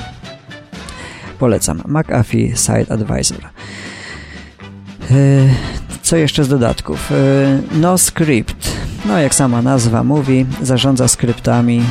Polecam. 1.39 1.83
McAfee 1.87 2.53
Site 2.57 2.93
Advisor. 2.93 3.41
Co 6.03 6.17
jeszcze 6.17 6.45
z 6.45 6.49
dodatków? 6.49 7.13
E, 7.13 7.77
no 9.09 9.19
jak 9.19 9.35
sama 9.35 9.63
nazwa 9.63 10.05
mówi, 10.05 10.47
zarządza 10.63 11.09
skryptami 11.09 11.79
e, 11.79 11.83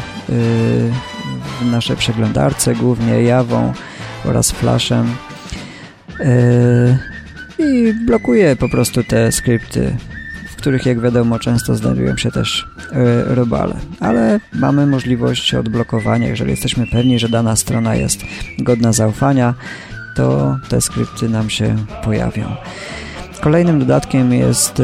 w 1.62 1.71
naszej 1.71 1.95
przeglądarce, 1.95 2.75
głównie 2.75 3.23
Jawą 3.23 3.73
oraz 4.25 4.51
Flashem 4.51 5.15
i 7.60 7.93
blokuje 8.06 8.56
po 8.56 8.69
prostu 8.69 9.03
te 9.03 9.32
skrypty 9.32 9.97
których 10.67 10.86
jak 10.86 10.99
wiadomo 10.99 11.39
często 11.39 11.75
znajdują 11.75 12.17
się 12.17 12.32
też 12.32 12.67
e, 12.91 13.36
robale. 13.36 13.75
Ale 13.99 14.39
mamy 14.53 14.86
możliwość 14.86 15.56
odblokowania, 15.56 16.27
jeżeli 16.27 16.51
jesteśmy 16.51 16.88
pewni, 16.88 17.19
że 17.19 17.30
dana 17.30 17.56
strona 17.56 17.95
jest 17.95 18.19
godna 18.60 18.93
zaufania, 18.93 19.53
to 20.15 20.58
te 20.69 20.82
skrypty 20.82 21.30
nam 21.30 21.49
się 21.49 21.75
pojawią. 22.03 22.56
Kolejnym 23.41 23.80
dodatkiem 23.80 24.34
jest 24.34 24.82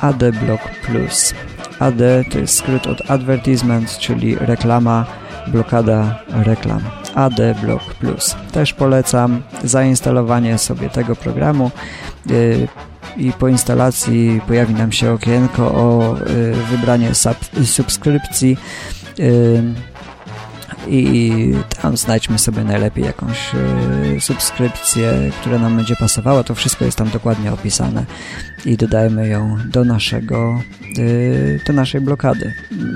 AdBlock 0.00 0.62
Plus. 0.86 1.34
AD 1.82 2.02
to 2.30 2.38
jest 2.38 2.56
skrót 2.56 2.86
od 2.86 3.10
Advertisement, 3.10 3.98
czyli 3.98 4.36
reklama, 4.36 5.06
blokada 5.46 6.18
reklam. 6.44 6.80
AD 7.14 7.40
Block 7.62 7.94
Plus. 7.94 8.36
Też 8.52 8.72
polecam 8.72 9.42
zainstalowanie 9.64 10.58
sobie 10.58 10.90
tego 10.90 11.16
programu. 11.16 11.70
E, 12.30 12.32
i 13.16 13.32
po 13.32 13.48
instalacji 13.48 14.40
pojawi 14.46 14.74
nam 14.74 14.92
się 14.92 15.12
okienko 15.12 15.62
o 15.74 16.16
y, 16.30 16.54
wybranie 16.70 17.14
sub, 17.14 17.36
subskrypcji 17.64 18.56
y, 19.18 19.62
i 20.88 21.32
tam 21.82 21.96
znajdźmy 21.96 22.38
sobie 22.38 22.64
najlepiej 22.64 23.04
jakąś 23.04 23.54
y, 24.16 24.20
subskrypcję, 24.20 25.30
która 25.40 25.58
nam 25.58 25.76
będzie 25.76 25.96
pasowała. 25.96 26.44
To 26.44 26.54
wszystko 26.54 26.84
jest 26.84 26.98
tam 26.98 27.10
dokładnie 27.10 27.52
opisane 27.52 28.04
i 28.66 28.76
dodajmy 28.76 29.28
ją 29.28 29.58
do 29.66 29.84
naszego 29.84 30.60
do 31.66 31.72
naszej 31.72 32.00
blokady. 32.00 32.52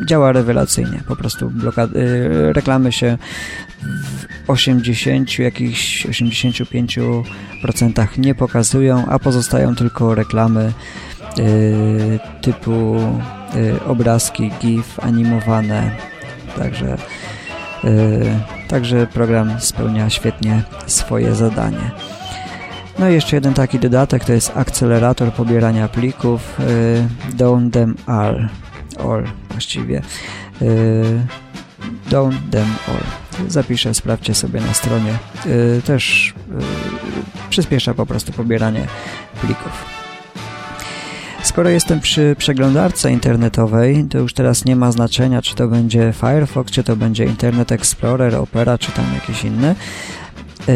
Działa 0.07 0.33
rewelacyjnie. 0.33 1.01
Po 1.09 1.17
prostu 1.17 1.51
blokady, 1.51 2.29
reklamy 2.53 2.93
się 2.93 3.19
w 4.47 4.51
80, 4.51 5.39
jakichś 5.39 6.07
85% 6.07 7.23
nie 8.19 8.35
pokazują, 8.35 9.07
a 9.07 9.19
pozostają 9.19 9.75
tylko 9.75 10.15
reklamy 10.15 10.73
typu 12.43 12.97
obrazki, 13.87 14.51
GIF, 14.61 15.01
animowane. 15.01 15.97
Także, 16.59 16.97
także 18.69 19.07
program 19.07 19.61
spełnia 19.61 20.11
świetnie 20.11 20.63
swoje 20.87 21.35
zadanie. 21.35 21.91
No 22.99 23.11
i 23.11 23.13
jeszcze 23.13 23.37
jeden 23.37 23.55
taki 23.55 23.79
dodatek 23.79 24.25
to 24.25 24.33
jest 24.33 24.53
akcelerator 24.57 25.33
pobierania 25.33 25.89
plików 25.89 26.61
y, 26.61 27.35
Down 27.35 27.71
Them 27.71 27.97
All, 28.07 28.49
all 28.99 29.25
właściwie. 29.51 30.03
Y, 30.63 31.27
Down 32.11 32.35
Them 32.51 32.69
All 32.89 33.27
zapiszę, 33.49 33.95
sprawdźcie 33.95 34.35
sobie 34.35 34.61
na 34.61 34.75
stronie. 34.75 35.19
Y, 35.47 35.83
też 35.83 36.35
y, 36.49 37.51
przyspiesza 37.51 37.95
po 37.95 38.07
prostu 38.07 38.33
pobieranie 38.33 38.87
plików. 39.41 39.96
Skoro 41.47 41.71
jestem 41.71 42.01
przy 42.01 42.37
przeglądarce 42.39 43.13
internetowej, 43.13 44.05
to 44.11 44.19
już 44.19 44.33
teraz 44.33 44.65
nie 44.65 44.77
ma 44.77 44.93
znaczenia, 44.93 45.43
czy 45.43 45.55
to 45.55 45.69
będzie 45.69 46.13
Firefox, 46.13 46.73
czy 46.73 46.85
to 46.85 46.97
będzie 46.97 47.25
Internet 47.25 47.73
Explorer, 47.73 48.35
Opera, 48.35 48.79
czy 48.79 48.93
tam 48.93 49.05
jakiś 49.15 49.45
inny. 49.45 49.75
Yy, 50.69 50.75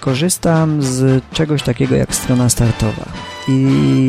korzystam 0.00 0.82
z 0.82 1.24
czegoś 1.32 1.62
takiego 1.62 1.96
jak 1.96 2.14
strona 2.14 2.48
startowa. 2.48 3.04
I 3.48 3.52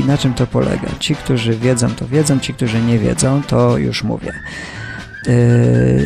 na 0.08 0.18
czym 0.18 0.34
to 0.34 0.48
polega? 0.48 0.88
Ci, 1.00 1.16
którzy 1.16 1.54
wiedzą, 1.54 1.90
to 1.90 2.08
wiedzą, 2.08 2.40
ci, 2.40 2.54
którzy 2.54 2.82
nie 2.82 3.00
wiedzą, 3.00 3.42
to 3.48 3.78
już 3.78 4.04
mówię. 4.04 4.34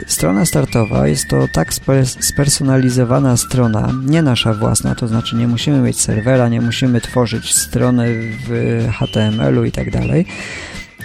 Strona 0.07 0.45
startowa 0.45 1.07
jest 1.07 1.27
to 1.27 1.47
tak 1.53 1.73
spersonalizowana 2.19 3.37
strona, 3.37 3.93
nie 4.05 4.21
nasza 4.21 4.53
własna, 4.53 4.95
to 4.95 5.07
znaczy 5.07 5.35
nie 5.35 5.47
musimy 5.47 5.79
mieć 5.79 6.01
serwera, 6.01 6.49
nie 6.49 6.61
musimy 6.61 7.01
tworzyć 7.01 7.55
strony 7.55 8.07
w 8.47 8.83
HTML-u 8.99 9.63
i 9.63 9.71
tak 9.71 9.91
dalej, 9.91 10.25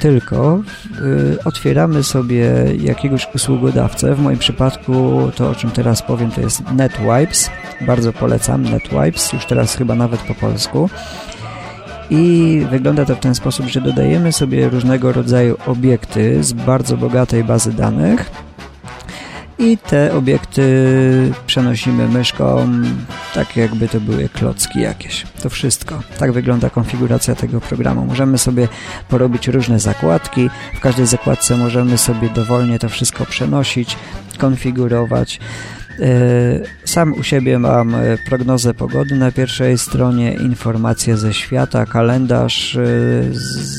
tylko 0.01 0.63
y, 1.01 1.45
otwieramy 1.45 2.05
sobie 2.05 2.47
jakiegoś 2.79 3.29
usługodawcę. 3.35 4.15
W 4.15 4.21
moim 4.21 4.39
przypadku 4.39 5.31
to, 5.37 5.51
o 5.51 5.55
czym 5.55 5.71
teraz 5.71 6.03
powiem, 6.03 6.31
to 6.31 6.41
jest 6.41 6.63
NetWipes. 6.73 7.51
Bardzo 7.81 8.13
polecam 8.13 8.63
NetWipes, 8.63 9.33
już 9.33 9.47
teraz 9.47 9.77
chyba 9.77 9.95
nawet 9.95 10.21
po 10.21 10.35
polsku. 10.35 10.91
I 12.11 12.63
wygląda 12.71 13.05
to 13.05 13.17
w 13.17 13.21
ten 13.21 13.35
sposób, 13.35 13.67
że 13.67 13.81
dodajemy 13.81 14.33
sobie 14.33 14.69
różnego 14.69 15.13
rodzaju 15.13 15.57
obiekty 15.67 16.45
z 16.45 16.53
bardzo 16.53 16.97
bogatej 16.97 17.45
bazy 17.45 17.73
danych 17.73 18.31
i 19.59 19.79
te 19.79 20.15
obiekty 20.15 20.63
przenosimy 21.47 22.09
myszką, 22.09 22.69
tak 23.35 23.57
jakby 23.57 23.89
to 23.89 24.01
były 24.01 24.29
klocki 24.29 24.81
jakieś. 24.81 25.27
To 25.43 25.51
wszystko. 25.51 26.03
Tak 26.19 26.33
wygląda 26.33 26.71
konfiguracja 26.71 27.35
tego 27.35 27.61
programu. 27.61 28.05
Możemy 28.07 28.39
sobie 28.39 28.69
porobić 29.09 29.49
różne 29.49 29.81
zakładki. 29.81 30.51
W 30.75 30.81
każdej 30.81 31.07
zakładce 31.07 31.57
możemy 31.57 31.99
sobie 31.99 32.31
dowolnie 32.31 32.79
to 32.79 32.89
wszystko 32.89 33.27
przenosić, 33.27 33.97
konfigurować. 34.39 35.41
E, 36.01 36.61
sam 36.85 37.13
u 37.13 37.23
siebie 37.23 37.59
mam 37.59 37.95
e, 37.95 38.19
prognozę 38.29 38.75
pogody 38.75 39.15
na 39.15 39.33
pierwszej 39.33 39.79
stronie, 39.79 40.33
informacje 40.33 41.17
ze 41.17 41.35
świata, 41.35 41.87
kalendarz 41.87 42.77
e, 42.77 42.81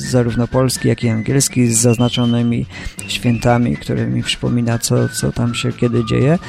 zarówno 0.10 0.47
polski, 0.47 0.88
jak 0.88 1.03
i 1.03 1.10
angielski 1.10 1.67
z 1.67 1.82
zaznaczonymi 1.82 2.65
świętami, 3.08 3.77
który 3.77 4.08
mi 4.08 4.23
przypomina, 4.23 4.79
co, 4.79 5.10
co 5.10 5.32
tam 5.32 5.55
się 5.55 5.71
kiedy 5.71 6.05
dzieje. 6.05 6.39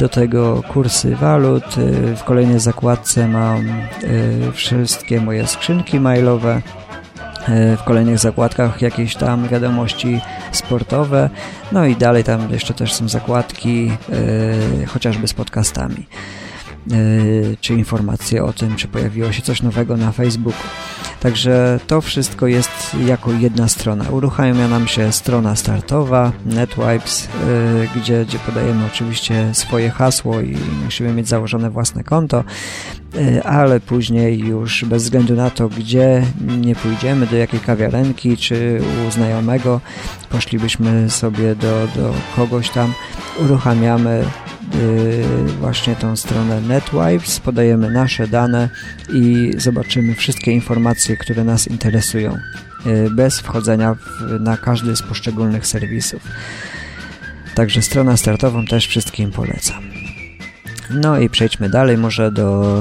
Do 0.00 0.08
tego 0.08 0.62
kursy 0.68 1.16
walut. 1.16 1.64
W 2.16 2.24
kolejnej 2.24 2.60
zakładce 2.60 3.28
mam 3.28 3.66
wszystkie 4.52 5.20
moje 5.20 5.46
skrzynki 5.46 6.00
mailowe. 6.00 6.62
W 7.76 7.84
kolejnych 7.84 8.18
zakładkach 8.18 8.82
jakieś 8.82 9.16
tam 9.16 9.48
wiadomości 9.48 10.20
sportowe. 10.52 11.30
No 11.72 11.86
i 11.86 11.96
dalej 11.96 12.24
tam 12.24 12.52
jeszcze 12.52 12.74
też 12.74 12.94
są 12.94 13.08
zakładki 13.08 13.86
yy, 13.86 14.86
chociażby 14.86 15.28
z 15.28 15.34
podcastami. 15.34 16.06
Yy, 16.90 17.56
czy 17.60 17.74
informacje 17.74 18.44
o 18.44 18.52
tym, 18.52 18.76
czy 18.76 18.88
pojawiło 18.88 19.32
się 19.32 19.42
coś 19.42 19.62
nowego 19.62 19.96
na 19.96 20.12
Facebooku. 20.12 20.62
Także 21.20 21.80
to 21.86 22.00
wszystko 22.00 22.46
jest 22.46 22.96
jako 23.06 23.32
jedna 23.32 23.68
strona. 23.68 24.04
Uruchamia 24.10 24.68
nam 24.68 24.88
się 24.88 25.12
strona 25.12 25.56
startowa, 25.56 26.32
NetWipes, 26.46 27.28
yy, 27.46 27.88
gdzie, 28.00 28.24
gdzie 28.24 28.38
podajemy 28.38 28.86
oczywiście 28.86 29.48
swoje 29.52 29.90
hasło 29.90 30.40
i 30.40 30.56
musimy 30.84 31.12
mieć 31.12 31.28
założone 31.28 31.70
własne 31.70 32.04
konto. 32.04 32.44
E, 33.16 33.46
ale 33.46 33.80
później 33.80 34.38
już 34.38 34.84
bez 34.84 35.02
względu 35.02 35.34
na 35.34 35.50
to, 35.50 35.68
gdzie 35.68 36.22
nie 36.60 36.74
pójdziemy, 36.74 37.26
do 37.26 37.36
jakiej 37.36 37.60
kawiarenki 37.60 38.36
czy 38.36 38.80
u 39.08 39.10
znajomego, 39.10 39.80
poszlibyśmy 40.30 41.10
sobie 41.10 41.54
do, 41.54 41.88
do 41.96 42.14
kogoś 42.36 42.70
tam, 42.70 42.92
uruchamiamy 43.40 44.24
właśnie 45.60 45.96
tą 45.96 46.16
stronę 46.16 46.60
NetWipes, 46.60 47.40
podajemy 47.40 47.90
nasze 47.90 48.28
dane 48.28 48.68
i 49.12 49.52
zobaczymy 49.56 50.14
wszystkie 50.14 50.52
informacje, 50.52 51.16
które 51.16 51.44
nas 51.44 51.68
interesują, 51.68 52.38
yy, 52.86 53.10
bez 53.10 53.40
wchodzenia 53.40 53.94
w, 53.94 54.40
na 54.40 54.56
każdy 54.56 54.96
z 54.96 55.02
poszczególnych 55.02 55.66
serwisów. 55.66 56.22
Także 57.54 57.82
stronę 57.82 58.16
startową 58.16 58.64
też 58.64 58.86
wszystkim 58.86 59.30
polecam. 59.30 59.82
No 60.90 61.18
i 61.18 61.30
przejdźmy 61.30 61.68
dalej, 61.68 61.98
może 61.98 62.32
do 62.32 62.78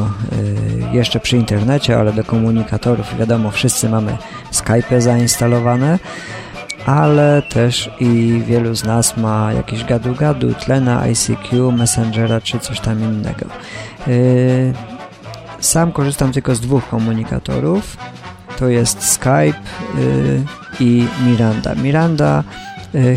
y, 0.92 0.96
jeszcze 0.96 1.20
przy 1.20 1.38
internecie, 1.38 1.98
ale 1.98 2.14
do 2.14 2.24
komunikatorów. 2.24 3.18
Wiadomo, 3.20 3.52
wszyscy 3.52 3.90
mamy 3.90 4.18
Skype 4.52 5.02
zainstalowane, 5.02 6.00
ale 6.88 7.42
też 7.42 7.90
i 8.00 8.42
wielu 8.48 8.76
z 8.76 8.84
nas 8.84 9.18
ma 9.18 9.54
jakieś 9.54 9.84
gadu-gadu, 9.84 10.54
tlena, 10.54 11.02
ICQ, 11.02 11.72
Messengera 11.72 12.42
czy 12.42 12.60
coś 12.60 12.80
tam 12.80 13.00
innego. 13.00 13.46
Y, 14.08 14.74
sam 15.60 15.92
korzystam 15.92 16.32
tylko 16.32 16.56
z 16.56 16.60
dwóch 16.60 16.90
komunikatorów. 16.90 17.98
To 18.60 18.68
jest 18.68 19.04
Skype 19.04 19.60
y, 20.00 20.44
i 20.80 21.08
Miranda. 21.26 21.76
Miranda 21.76 22.44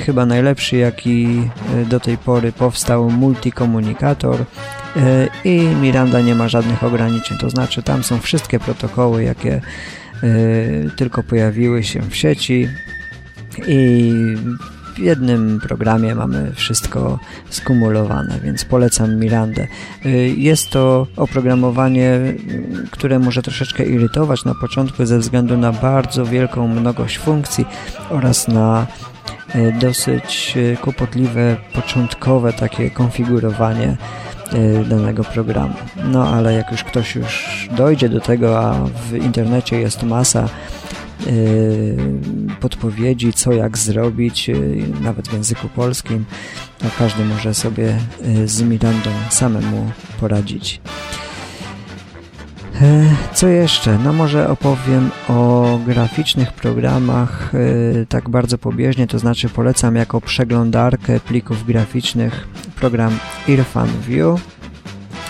chyba 0.07 0.27
najlepszy, 0.27 0.77
jaki 0.77 1.51
do 1.87 2.01
tej 2.01 2.19
pory 2.19 2.53
powstał 2.53 3.11
multikomunikator 3.11 4.45
i 5.45 5.61
Miranda 5.61 6.21
nie 6.21 6.35
ma 6.35 6.49
żadnych 6.49 6.85
ograniczeń, 6.85 7.39
to 7.39 7.51
znaczy 7.51 7.83
tam 7.83 8.03
są 8.03 8.19
wszystkie 8.19 8.61
protokoły, 8.61 9.25
jakie 9.25 9.61
tylko 10.97 11.23
pojawiły 11.23 11.85
się 11.85 12.03
w 12.03 12.17
sieci 12.17 12.69
i 13.67 14.13
w 14.95 14.99
jednym 14.99 15.61
programie 15.61 16.15
mamy 16.15 16.53
wszystko 16.55 17.19
skumulowane, 17.51 18.41
więc 18.45 18.65
polecam 18.65 19.17
Mirandę. 19.17 19.67
E, 20.05 20.09
jest 20.29 20.71
to 20.71 21.07
oprogramowanie, 21.17 22.21
które 22.91 23.19
może 23.19 23.43
troszeczkę 23.43 23.85
irytować 23.85 24.45
na 24.45 24.55
początku 24.55 25.07
ze 25.07 25.19
względu 25.19 25.57
na 25.57 25.73
bardzo 25.73 26.27
wielką 26.27 26.69
mnogość 26.69 27.19
funkcji 27.19 27.65
oraz 28.11 28.49
na 28.49 28.87
dosyć 29.81 30.59
kłopotliwe 30.81 31.57
początkowe 31.75 32.53
takie 32.53 32.91
konfigurowanie 32.91 33.97
Y, 34.55 34.85
danego 34.85 35.25
programu. 35.25 35.75
No 36.05 36.29
ale 36.29 36.53
jak 36.55 36.71
już 36.71 36.85
ktoś 36.85 37.15
już 37.15 37.69
dojdzie 37.77 38.09
do 38.09 38.21
tego, 38.21 38.59
a 38.59 38.75
w 39.11 39.17
internecie 39.17 39.81
jest 39.81 40.03
masa 40.03 40.45
y, 40.45 40.49
podpowiedzi, 42.61 43.33
co 43.33 43.53
jak 43.53 43.79
zrobić, 43.79 44.49
y, 44.49 44.83
nawet 45.01 45.29
w 45.29 45.33
języku 45.33 45.69
polskim, 45.69 46.25
to 46.79 46.87
każdy 46.99 47.25
może 47.25 47.55
sobie 47.55 47.97
z 48.45 48.63
Mirandą 48.63 49.11
samemu 49.31 49.91
poradzić. 50.21 50.81
E, 52.81 53.17
co 53.35 53.49
jeszcze? 53.49 53.99
No 53.99 54.13
może 54.13 54.49
opowiem 54.49 55.11
o 55.29 55.79
graficznych 55.87 56.53
programach 56.53 57.53
tak 58.09 58.29
bardzo 58.29 58.59
pobieżnie, 58.59 59.07
to 59.07 59.19
znaczy 59.19 59.49
polecam 59.49 59.97
jako 59.97 60.21
przeglądarkę 60.21 61.21
plików 61.21 61.67
graficznych 61.67 62.49
program 62.77 63.19
Irfan 63.49 63.89
View. 64.09 64.60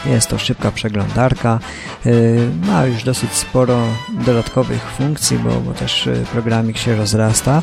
Jest 0.06 0.28
to 0.28 0.38
szybka 0.38 0.72
przeglądarka, 0.72 1.58
y, 2.06 2.48
ma 2.66 2.86
już 2.86 3.04
dosyć 3.04 3.32
sporo 3.32 3.82
dodatkowych 4.26 4.82
funkcji, 4.82 5.38
bo, 5.38 5.50
bo 5.60 5.72
też 5.72 6.06
y, 6.06 6.24
programik 6.32 6.78
się 6.78 6.96
rozrasta. 6.96 7.62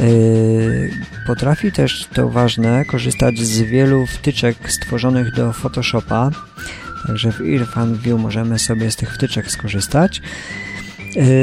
Y, 0.00 0.90
potrafi 1.26 1.72
też, 1.72 2.08
to 2.14 2.28
ważne, 2.28 2.84
korzystać 2.84 3.38
z 3.38 3.60
wielu 3.62 4.06
wtyczek 4.06 4.72
stworzonych 4.72 5.34
do 5.34 5.52
Photoshopa, 5.52 6.30
także 7.06 7.32
w 7.32 7.40
Irfan 7.40 7.96
View 7.96 8.20
możemy 8.20 8.58
sobie 8.58 8.90
z 8.90 8.96
tych 8.96 9.14
wtyczek 9.14 9.50
skorzystać. 9.50 10.22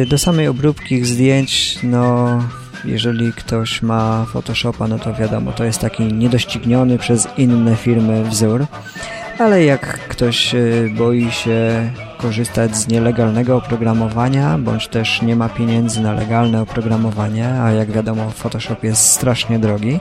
Do 0.10 0.18
samej 0.18 0.48
obróbki 0.48 1.06
zdjęć, 1.06 1.80
no 1.84 2.28
jeżeli 2.86 3.34
ktoś 3.34 3.82
ma 3.82 4.26
Photoshopa, 4.34 4.88
no 4.88 5.00
to 5.00 5.14
wiadomo, 5.14 5.52
to 5.52 5.64
jest 5.64 5.80
taki 5.80 6.04
niedościgniony 6.04 6.98
przez 6.98 7.28
inne 7.38 7.76
firmy 7.76 8.24
wzór, 8.24 8.66
ale 9.40 9.64
jak 9.64 10.08
ktoś 10.08 10.56
y, 10.56 10.92
boi 10.98 11.32
się 11.32 11.90
korzystać 12.18 12.76
z 12.76 12.88
nielegalnego 12.88 13.58
oprogramowania, 13.58 14.58
bądź 14.58 14.88
też 14.88 15.22
nie 15.22 15.36
ma 15.36 15.50
pieniędzy 15.50 16.02
na 16.02 16.14
legalne 16.14 16.62
oprogramowanie, 16.62 17.50
a 17.62 17.72
jak 17.72 17.92
wiadomo 17.92 18.30
Photoshop 18.30 18.84
jest 18.84 19.08
strasznie 19.08 19.60
drogi, 19.60 20.00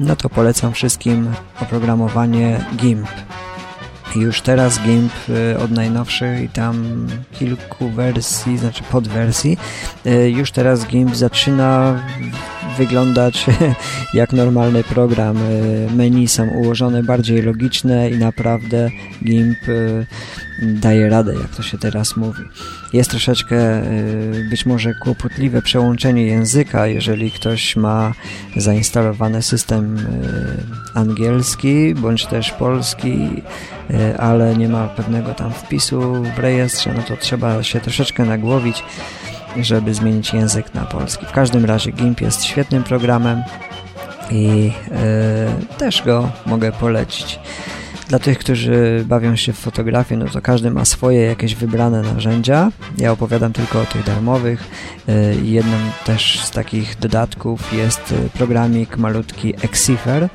no 0.00 0.16
to 0.16 0.28
polecam 0.28 0.72
wszystkim 0.72 1.32
oprogramowanie 1.62 2.64
GIMP. 2.76 3.08
Już 4.16 4.40
teraz 4.40 4.80
GIMP 4.80 5.12
y, 5.28 5.58
od 5.58 5.70
najnowszych 5.70 6.42
i 6.42 6.48
tam 6.48 7.06
kilku 7.32 7.90
wersji, 7.90 8.58
znaczy 8.58 8.82
podwersji, 8.82 9.58
y, 10.06 10.30
już 10.30 10.52
teraz 10.52 10.86
GIMP 10.86 11.16
zaczyna 11.16 12.00
wyglądać 12.78 13.46
jak 14.14 14.32
normalny 14.32 14.84
program. 14.84 15.36
Y, 15.36 15.88
menu 15.94 16.28
są 16.28 16.48
ułożone 16.48 17.02
bardziej 17.02 17.42
logiczne 17.42 18.10
i 18.10 18.18
naprawdę 18.18 18.90
GIMP 19.24 19.58
daje 20.62 21.08
radę, 21.08 21.34
jak 21.34 21.56
to 21.56 21.62
się 21.62 21.78
teraz 21.78 22.16
mówi. 22.16 22.42
Jest 22.92 23.10
troszeczkę 23.10 23.82
być 24.50 24.66
może 24.66 24.94
kłopotliwe 24.94 25.62
przełączenie 25.62 26.26
języka, 26.26 26.86
jeżeli 26.86 27.30
ktoś 27.30 27.76
ma 27.76 28.12
zainstalowany 28.56 29.42
system 29.42 29.96
angielski 30.94 31.94
bądź 31.94 32.26
też 32.26 32.50
polski 32.50 33.28
E, 33.90 34.20
ale 34.20 34.56
nie 34.56 34.68
ma 34.68 34.88
pewnego 34.88 35.34
tam 35.34 35.52
wpisu 35.52 36.00
w 36.36 36.38
rejestrze, 36.38 36.94
no 36.96 37.02
to 37.02 37.16
trzeba 37.16 37.62
się 37.62 37.80
troszeczkę 37.80 38.24
nagłowić, 38.24 38.84
żeby 39.62 39.94
zmienić 39.94 40.32
język 40.32 40.74
na 40.74 40.84
polski. 40.84 41.26
W 41.26 41.32
każdym 41.32 41.64
razie 41.64 41.92
GIMP 41.92 42.20
jest 42.20 42.44
świetnym 42.44 42.82
programem 42.82 43.42
i 44.30 44.72
e, 44.90 45.76
też 45.78 46.02
go 46.02 46.30
mogę 46.46 46.72
polecić. 46.72 47.40
Dla 48.08 48.18
tych, 48.18 48.38
którzy 48.38 49.04
bawią 49.08 49.36
się 49.36 49.52
w 49.52 49.58
fotografię, 49.58 50.16
no 50.16 50.24
to 50.24 50.40
każdy 50.40 50.70
ma 50.70 50.84
swoje 50.84 51.20
jakieś 51.20 51.54
wybrane 51.54 52.02
narzędzia. 52.02 52.70
Ja 52.98 53.12
opowiadam 53.12 53.52
tylko 53.52 53.80
o 53.80 53.84
tych 53.84 54.04
darmowych. 54.04 54.64
E, 55.08 55.34
jednym 55.34 55.80
też 56.04 56.40
z 56.44 56.50
takich 56.50 56.98
dodatków 56.98 57.72
jest 57.72 58.14
programik 58.34 58.96
malutki 58.96 59.54
Exifer, 59.62 60.28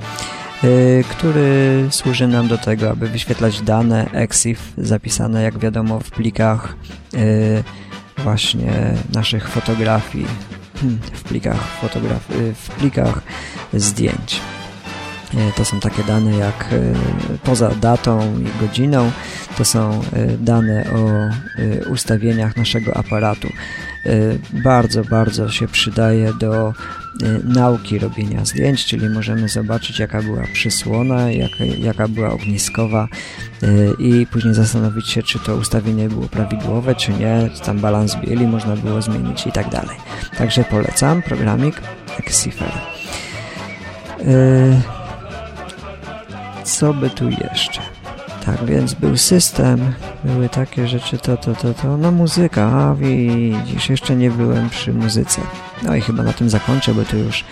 który 1.10 1.88
służy 1.90 2.28
nam 2.28 2.48
do 2.48 2.58
tego, 2.58 2.90
aby 2.90 3.08
wyświetlać 3.08 3.62
dane 3.62 4.12
EXIF 4.12 4.74
zapisane, 4.78 5.44
jak 5.44 5.60
wiadomo, 5.60 6.00
w 6.00 6.12
plikach 6.12 6.76
właśnie 8.24 8.94
naszych 9.14 9.50
fotografii 9.50 10.26
Hmm, 10.82 11.00
w 11.14 11.24
plikach 11.24 11.68
fotograf 11.82 12.32
y, 12.32 12.54
w 12.54 12.70
plikach 12.70 13.22
zdjęć. 13.74 14.42
E, 15.34 15.52
to 15.58 15.66
są 15.66 15.80
takie 15.80 16.04
dane 16.04 16.38
jak 16.38 16.70
e, 16.72 16.94
poza 17.44 17.70
datą 17.70 18.40
i 18.40 18.62
godziną, 18.62 19.12
to 19.58 19.66
są 19.66 20.02
dane 20.40 20.86
o 20.94 21.10
ustawieniach 21.92 22.58
naszego 22.58 22.98
aparatu. 22.98 23.48
Bardzo, 24.54 25.04
bardzo 25.04 25.50
się 25.50 25.68
przydaje 25.68 26.34
do 26.34 26.74
nauki 27.44 28.00
robienia 28.00 28.46
zdjęć, 28.46 28.86
czyli 28.86 29.10
możemy 29.10 29.50
zobaczyć 29.50 30.00
jaka 30.00 30.22
była 30.22 30.44
przysłona, 30.54 31.32
jaka, 31.32 31.66
jaka 31.66 32.08
była 32.08 32.30
ogniskowa 32.30 33.08
i 34.00 34.28
później 34.32 34.54
zastanowić 34.54 35.10
się, 35.10 35.24
czy 35.24 35.40
to 35.40 35.56
ustawienie 35.56 36.10
było 36.10 36.28
prawidłowe, 36.28 36.96
czy 36.96 37.12
nie, 37.14 37.50
czy 37.56 37.62
tam 37.62 37.80
balans 37.80 38.16
bieli 38.16 38.48
można 38.48 38.76
było 38.76 39.02
zmienić 39.02 39.48
i 39.48 39.52
tak 39.52 39.70
dalej. 39.70 39.98
Także 40.38 40.64
polecam 40.64 41.22
programik 41.22 41.82
Exifer 42.20 42.72
co 46.70 46.94
by 46.94 47.10
tu 47.10 47.30
jeszcze? 47.30 47.82
Tak, 48.58 48.66
więc 48.66 48.94
był 48.94 49.18
system, 49.18 49.94
były 50.24 50.50
takie 50.50 50.88
rzeczy, 50.88 51.18
to, 51.18 51.38
to, 51.38 51.56
to, 51.56 51.74
to, 51.74 51.98
no 51.98 52.12
muzyka, 52.12 52.64
a 52.64 52.96
widzisz, 52.96 53.90
jeszcze 53.90 54.16
nie 54.16 54.32
byłem 54.32 54.70
przy 54.70 54.94
muzyce. 54.94 55.42
No 55.84 55.96
i 55.96 56.02
chyba 56.02 56.24
na 56.24 56.34
tym 56.34 56.50
zakończę, 56.50 56.94
bo 56.94 57.04
tu 57.04 57.18
już 57.18 57.44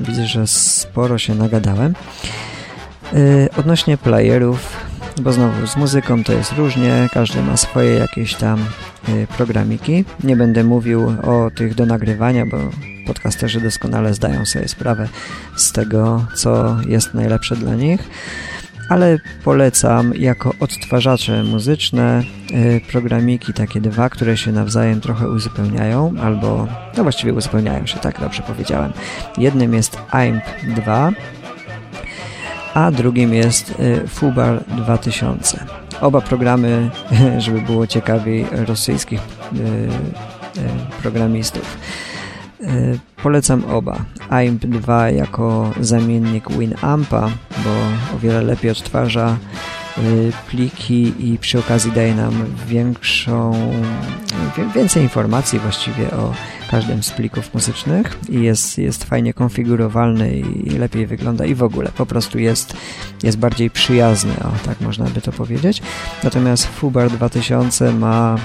widzę, 0.00 0.26
że 0.26 0.46
sporo 0.46 1.18
się 1.18 1.34
nagadałem. 1.34 1.94
Yy, 3.12 3.48
odnośnie 3.56 3.98
playerów, 3.98 4.76
bo 5.22 5.32
znowu 5.32 5.66
z 5.66 5.76
muzyką 5.76 6.24
to 6.24 6.32
jest 6.32 6.52
różnie, 6.52 7.08
każdy 7.12 7.42
ma 7.42 7.56
swoje 7.56 7.94
jakieś 7.94 8.34
tam 8.34 8.64
yy, 9.08 9.26
programiki. 9.26 10.04
Nie 10.24 10.36
będę 10.36 10.64
mówił 10.64 11.14
o 11.22 11.50
tych 11.54 11.74
do 11.74 11.86
nagrywania, 11.86 12.46
bo 12.46 12.58
podcasterzy 13.06 13.60
doskonale 13.60 14.14
zdają 14.14 14.46
sobie 14.46 14.68
sprawę 14.68 15.08
z 15.56 15.72
tego, 15.72 16.26
co 16.34 16.76
jest 16.86 17.14
najlepsze 17.14 17.56
dla 17.56 17.74
nich 17.74 18.08
ale 18.88 19.18
polecam 19.44 20.14
jako 20.14 20.54
odtwarzacze 20.60 21.44
muzyczne 21.44 22.22
y, 22.50 22.80
programiki 22.90 23.52
takie 23.52 23.80
dwa, 23.80 24.10
które 24.10 24.36
się 24.36 24.52
nawzajem 24.52 25.00
trochę 25.00 25.28
uzupełniają, 25.28 26.14
albo 26.22 26.66
no 26.96 27.02
właściwie 27.02 27.32
uzupełniają 27.34 27.86
się, 27.86 27.98
tak 27.98 28.20
dobrze 28.20 28.42
powiedziałem. 28.42 28.92
Jednym 29.38 29.74
jest 29.74 29.98
AIMP 30.10 30.44
2, 30.76 31.10
a 32.74 32.90
drugim 32.90 33.34
jest 33.34 33.70
y, 33.80 34.08
Fubar 34.08 34.64
2000. 34.64 35.64
Oba 36.00 36.20
programy, 36.20 36.90
żeby 37.38 37.60
było 37.60 37.86
ciekawiej, 37.86 38.46
rosyjskich 38.52 39.20
y, 39.56 39.88
programistów. 41.02 41.78
E, 42.60 42.98
polecam 43.22 43.64
oba. 43.64 44.04
AIMP 44.30 44.66
2 44.66 45.10
jako 45.10 45.72
zamiennik 45.80 46.50
Winampa, 46.50 47.30
bo 47.64 47.70
o 48.16 48.18
wiele 48.18 48.42
lepiej 48.42 48.70
odtwarza 48.70 49.36
e, 49.98 50.00
pliki 50.50 51.32
i 51.32 51.38
przy 51.38 51.58
okazji 51.58 51.92
daje 51.92 52.14
nam 52.14 52.44
większą, 52.66 53.52
więcej 54.74 55.02
informacji 55.02 55.58
właściwie 55.58 56.10
o 56.10 56.34
każdym 56.70 57.02
z 57.02 57.10
plików 57.10 57.54
muzycznych 57.54 58.18
i 58.28 58.42
jest, 58.42 58.78
jest 58.78 59.04
fajnie 59.04 59.34
konfigurowalny 59.34 60.38
i 60.38 60.70
lepiej 60.70 61.06
wygląda 61.06 61.44
i 61.44 61.54
w 61.54 61.62
ogóle 61.62 61.90
po 61.96 62.06
prostu 62.06 62.38
jest, 62.38 62.76
jest 63.22 63.38
bardziej 63.38 63.70
przyjazny, 63.70 64.32
o 64.32 64.66
tak 64.66 64.80
można 64.80 65.04
by 65.04 65.20
to 65.20 65.32
powiedzieć. 65.32 65.82
Natomiast 66.24 66.66
Fubar 66.66 67.10
2000 67.10 67.92
ma 67.92 68.36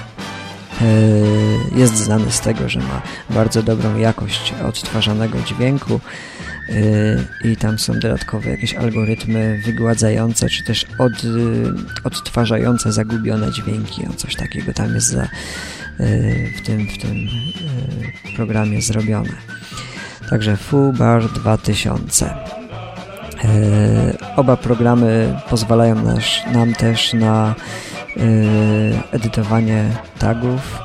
jest 1.76 1.96
znany 1.96 2.30
z 2.30 2.40
tego, 2.40 2.68
że 2.68 2.80
ma 2.80 3.02
bardzo 3.30 3.62
dobrą 3.62 3.98
jakość 3.98 4.54
odtwarzanego 4.68 5.38
dźwięku 5.46 6.00
e, 6.68 7.48
i 7.48 7.56
tam 7.56 7.78
są 7.78 7.92
dodatkowe 7.92 8.50
jakieś 8.50 8.74
algorytmy 8.74 9.60
wygładzające, 9.64 10.48
czy 10.48 10.64
też 10.64 10.86
od, 10.98 11.12
e, 11.12 11.16
odtwarzające 12.04 12.92
zagubione 12.92 13.52
dźwięki. 13.52 14.06
O, 14.06 14.12
coś 14.12 14.36
takiego 14.36 14.72
tam 14.72 14.94
jest 14.94 15.06
za, 15.06 15.28
w, 16.56 16.66
tym, 16.66 16.88
w 16.88 16.98
tym 16.98 17.28
programie 18.36 18.82
zrobione. 18.82 19.32
Także 20.30 20.56
FUBAR 20.56 21.32
2000. 21.32 22.34
Oba 24.36 24.56
programy 24.56 25.40
pozwalają 25.50 26.04
nas, 26.04 26.24
nam 26.52 26.74
też 26.74 27.12
na 27.12 27.54
edytowanie 29.12 29.90
tagów 30.18 30.78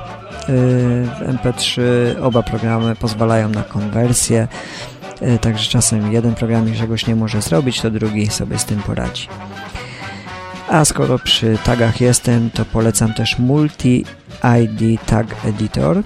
y, 0.49 0.53
w 1.05 1.37
MP3. 1.43 1.81
Oba 2.21 2.43
programy 2.43 2.95
pozwalają 2.95 3.49
na 3.49 3.63
konwersję, 3.63 4.47
y, 5.21 5.39
także 5.39 5.69
czasem 5.69 6.11
jeden 6.11 6.35
program 6.35 6.73
czegoś 6.73 7.07
nie 7.07 7.15
może 7.15 7.41
zrobić, 7.41 7.81
to 7.81 7.91
drugi 7.91 8.27
sobie 8.27 8.59
z 8.59 8.65
tym 8.65 8.79
poradzi. 8.81 9.27
A 10.67 10.85
skoro 10.85 11.19
przy 11.19 11.57
tagach 11.63 12.01
jestem, 12.01 12.49
to 12.49 12.65
polecam 12.65 13.13
też 13.13 13.39
Multi-ID 13.39 14.99
Tag 15.05 15.27
Editor 15.45 16.03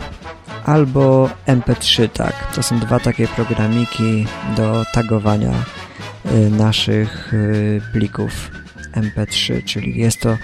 albo 0.66 1.30
MP3 1.48 2.10
Tag. 2.10 2.54
To 2.56 2.64
są 2.64 2.80
dwa 2.80 3.00
takie 3.00 3.28
programiki 3.28 4.26
do 4.58 4.86
tagowania 4.94 5.52
naszych 6.52 7.34
plików 7.94 8.52
MP3, 8.96 9.64
czyli 9.66 10.00
jest 10.00 10.22
to 10.22 10.38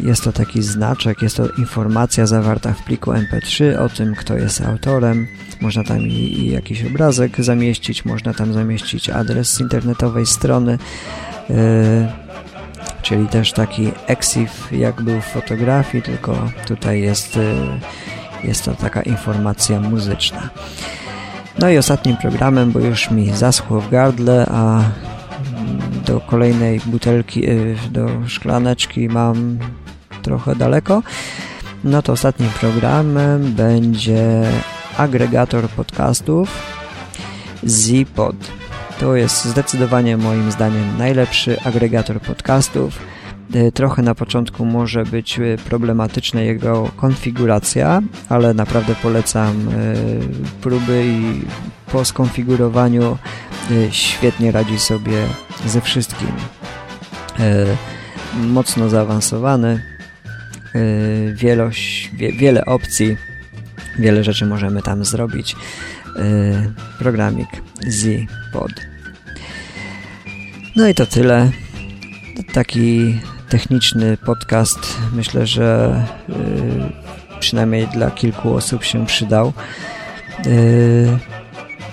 jest 0.00 0.24
to 0.24 0.32
taki 0.32 0.62
znaczek, 0.62 1.22
jest 1.22 1.36
to 1.36 1.48
informacja 1.58 2.26
zawarta 2.26 2.72
w 2.72 2.84
pliku 2.84 3.10
MP3 3.10 3.78
o 3.78 3.88
tym, 3.88 4.14
kto 4.14 4.36
jest 4.36 4.60
autorem. 4.60 5.26
Można 5.60 5.84
tam 5.84 6.00
i, 6.00 6.12
i 6.12 6.50
jakiś 6.50 6.84
obrazek 6.84 7.44
zamieścić, 7.44 8.04
można 8.04 8.34
tam 8.34 8.52
zamieścić 8.52 9.10
adres 9.10 9.60
internetowej 9.60 10.26
strony, 10.26 10.78
e, 11.50 12.12
czyli 13.02 13.26
też 13.26 13.52
taki 13.52 13.90
EXIF, 14.06 14.72
jak 14.72 15.02
był 15.02 15.20
w 15.20 15.24
fotografii, 15.24 16.02
tylko 16.02 16.50
tutaj 16.66 17.00
jest, 17.00 17.36
e, 17.36 17.40
jest 18.44 18.64
to 18.64 18.74
taka 18.74 19.02
informacja 19.02 19.80
muzyczna. 19.80 20.50
No 21.58 21.70
i 21.70 21.78
ostatnim 21.78 22.16
programem, 22.16 22.72
bo 22.72 22.80
już 22.80 23.10
mi 23.10 23.36
zaschło 23.36 23.80
w 23.80 23.90
gardle, 23.90 24.46
a 24.50 24.82
do 26.06 26.20
kolejnej 26.20 26.80
butelki, 26.86 27.50
y, 27.50 27.76
do 27.90 28.08
szklaneczki 28.26 29.08
mam 29.08 29.58
trochę 30.22 30.56
daleko, 30.56 31.02
no 31.84 32.02
to 32.02 32.12
ostatnim 32.12 32.50
programem 32.60 33.52
będzie 33.52 34.42
agregator 34.96 35.68
podcastów 35.68 36.76
Zpod. 37.66 38.36
To 39.00 39.16
jest 39.16 39.44
zdecydowanie 39.44 40.16
moim 40.16 40.50
zdaniem 40.50 40.98
najlepszy 40.98 41.60
agregator 41.64 42.20
podcastów. 42.20 42.98
Y, 43.54 43.72
trochę 43.72 44.02
na 44.02 44.14
początku 44.14 44.64
może 44.64 45.04
być 45.04 45.38
y, 45.38 45.56
problematyczna 45.68 46.40
jego 46.40 46.90
konfiguracja, 46.96 48.02
ale 48.28 48.54
naprawdę 48.54 48.94
polecam 49.02 49.68
próby 50.60 51.04
i 51.06 51.42
po 51.92 52.04
skonfigurowaniu 52.04 53.18
świetnie 53.90 54.52
radzi 54.52 54.78
sobie 54.78 55.22
ze 55.66 55.80
wszystkim. 55.80 56.28
Mocno 58.42 58.88
zaawansowany, 58.88 59.82
wiele 62.38 62.64
opcji, 62.64 63.16
wiele 63.98 64.24
rzeczy 64.24 64.46
możemy 64.46 64.82
tam 64.82 65.04
zrobić. 65.04 65.56
Programik 66.98 67.48
Z-Pod. 67.86 68.72
No 70.76 70.88
i 70.88 70.94
to 70.94 71.06
tyle. 71.06 71.50
Taki 72.52 73.20
techniczny 73.48 74.16
podcast 74.16 74.98
myślę, 75.12 75.46
że 75.46 76.02
przynajmniej 77.40 77.86
dla 77.86 78.10
kilku 78.10 78.54
osób 78.54 78.84
się 78.84 79.06
przydał. 79.06 79.52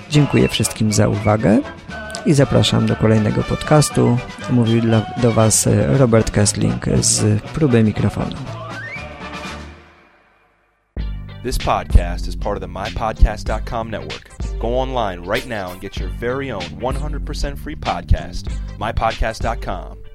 Dziękuję 0.10 0.48
wszystkim 0.48 0.94
za 0.94 1.08
uwagę 1.08 1.60
i 2.26 2.34
zapraszam 2.34 2.86
do 2.86 2.96
kolejnego 2.96 3.44
podcastu. 3.44 4.18
Mówił 4.50 4.82
do 5.22 5.32
Was 5.32 5.70
Robert 5.88 6.32
Kessling 6.32 6.86
z 7.00 7.42
próby 7.42 7.84
mikrofonu. 7.84 8.36
This 11.44 11.58
podcast 11.58 12.28
is 12.28 12.36
part 12.36 12.58
of 12.58 12.62
the 12.62 12.68
mypodcast.com 12.68 13.92
network. 13.92 14.30
Go 14.60 14.80
online 14.80 15.30
right 15.32 15.48
now 15.48 15.72
and 15.72 15.82
get 15.82 15.98
your 15.98 16.10
very 16.20 16.52
own 16.52 16.64
100% 16.80 17.58
free 17.58 17.76
podcast, 17.76 18.46
mypodcast.com. 18.80 20.13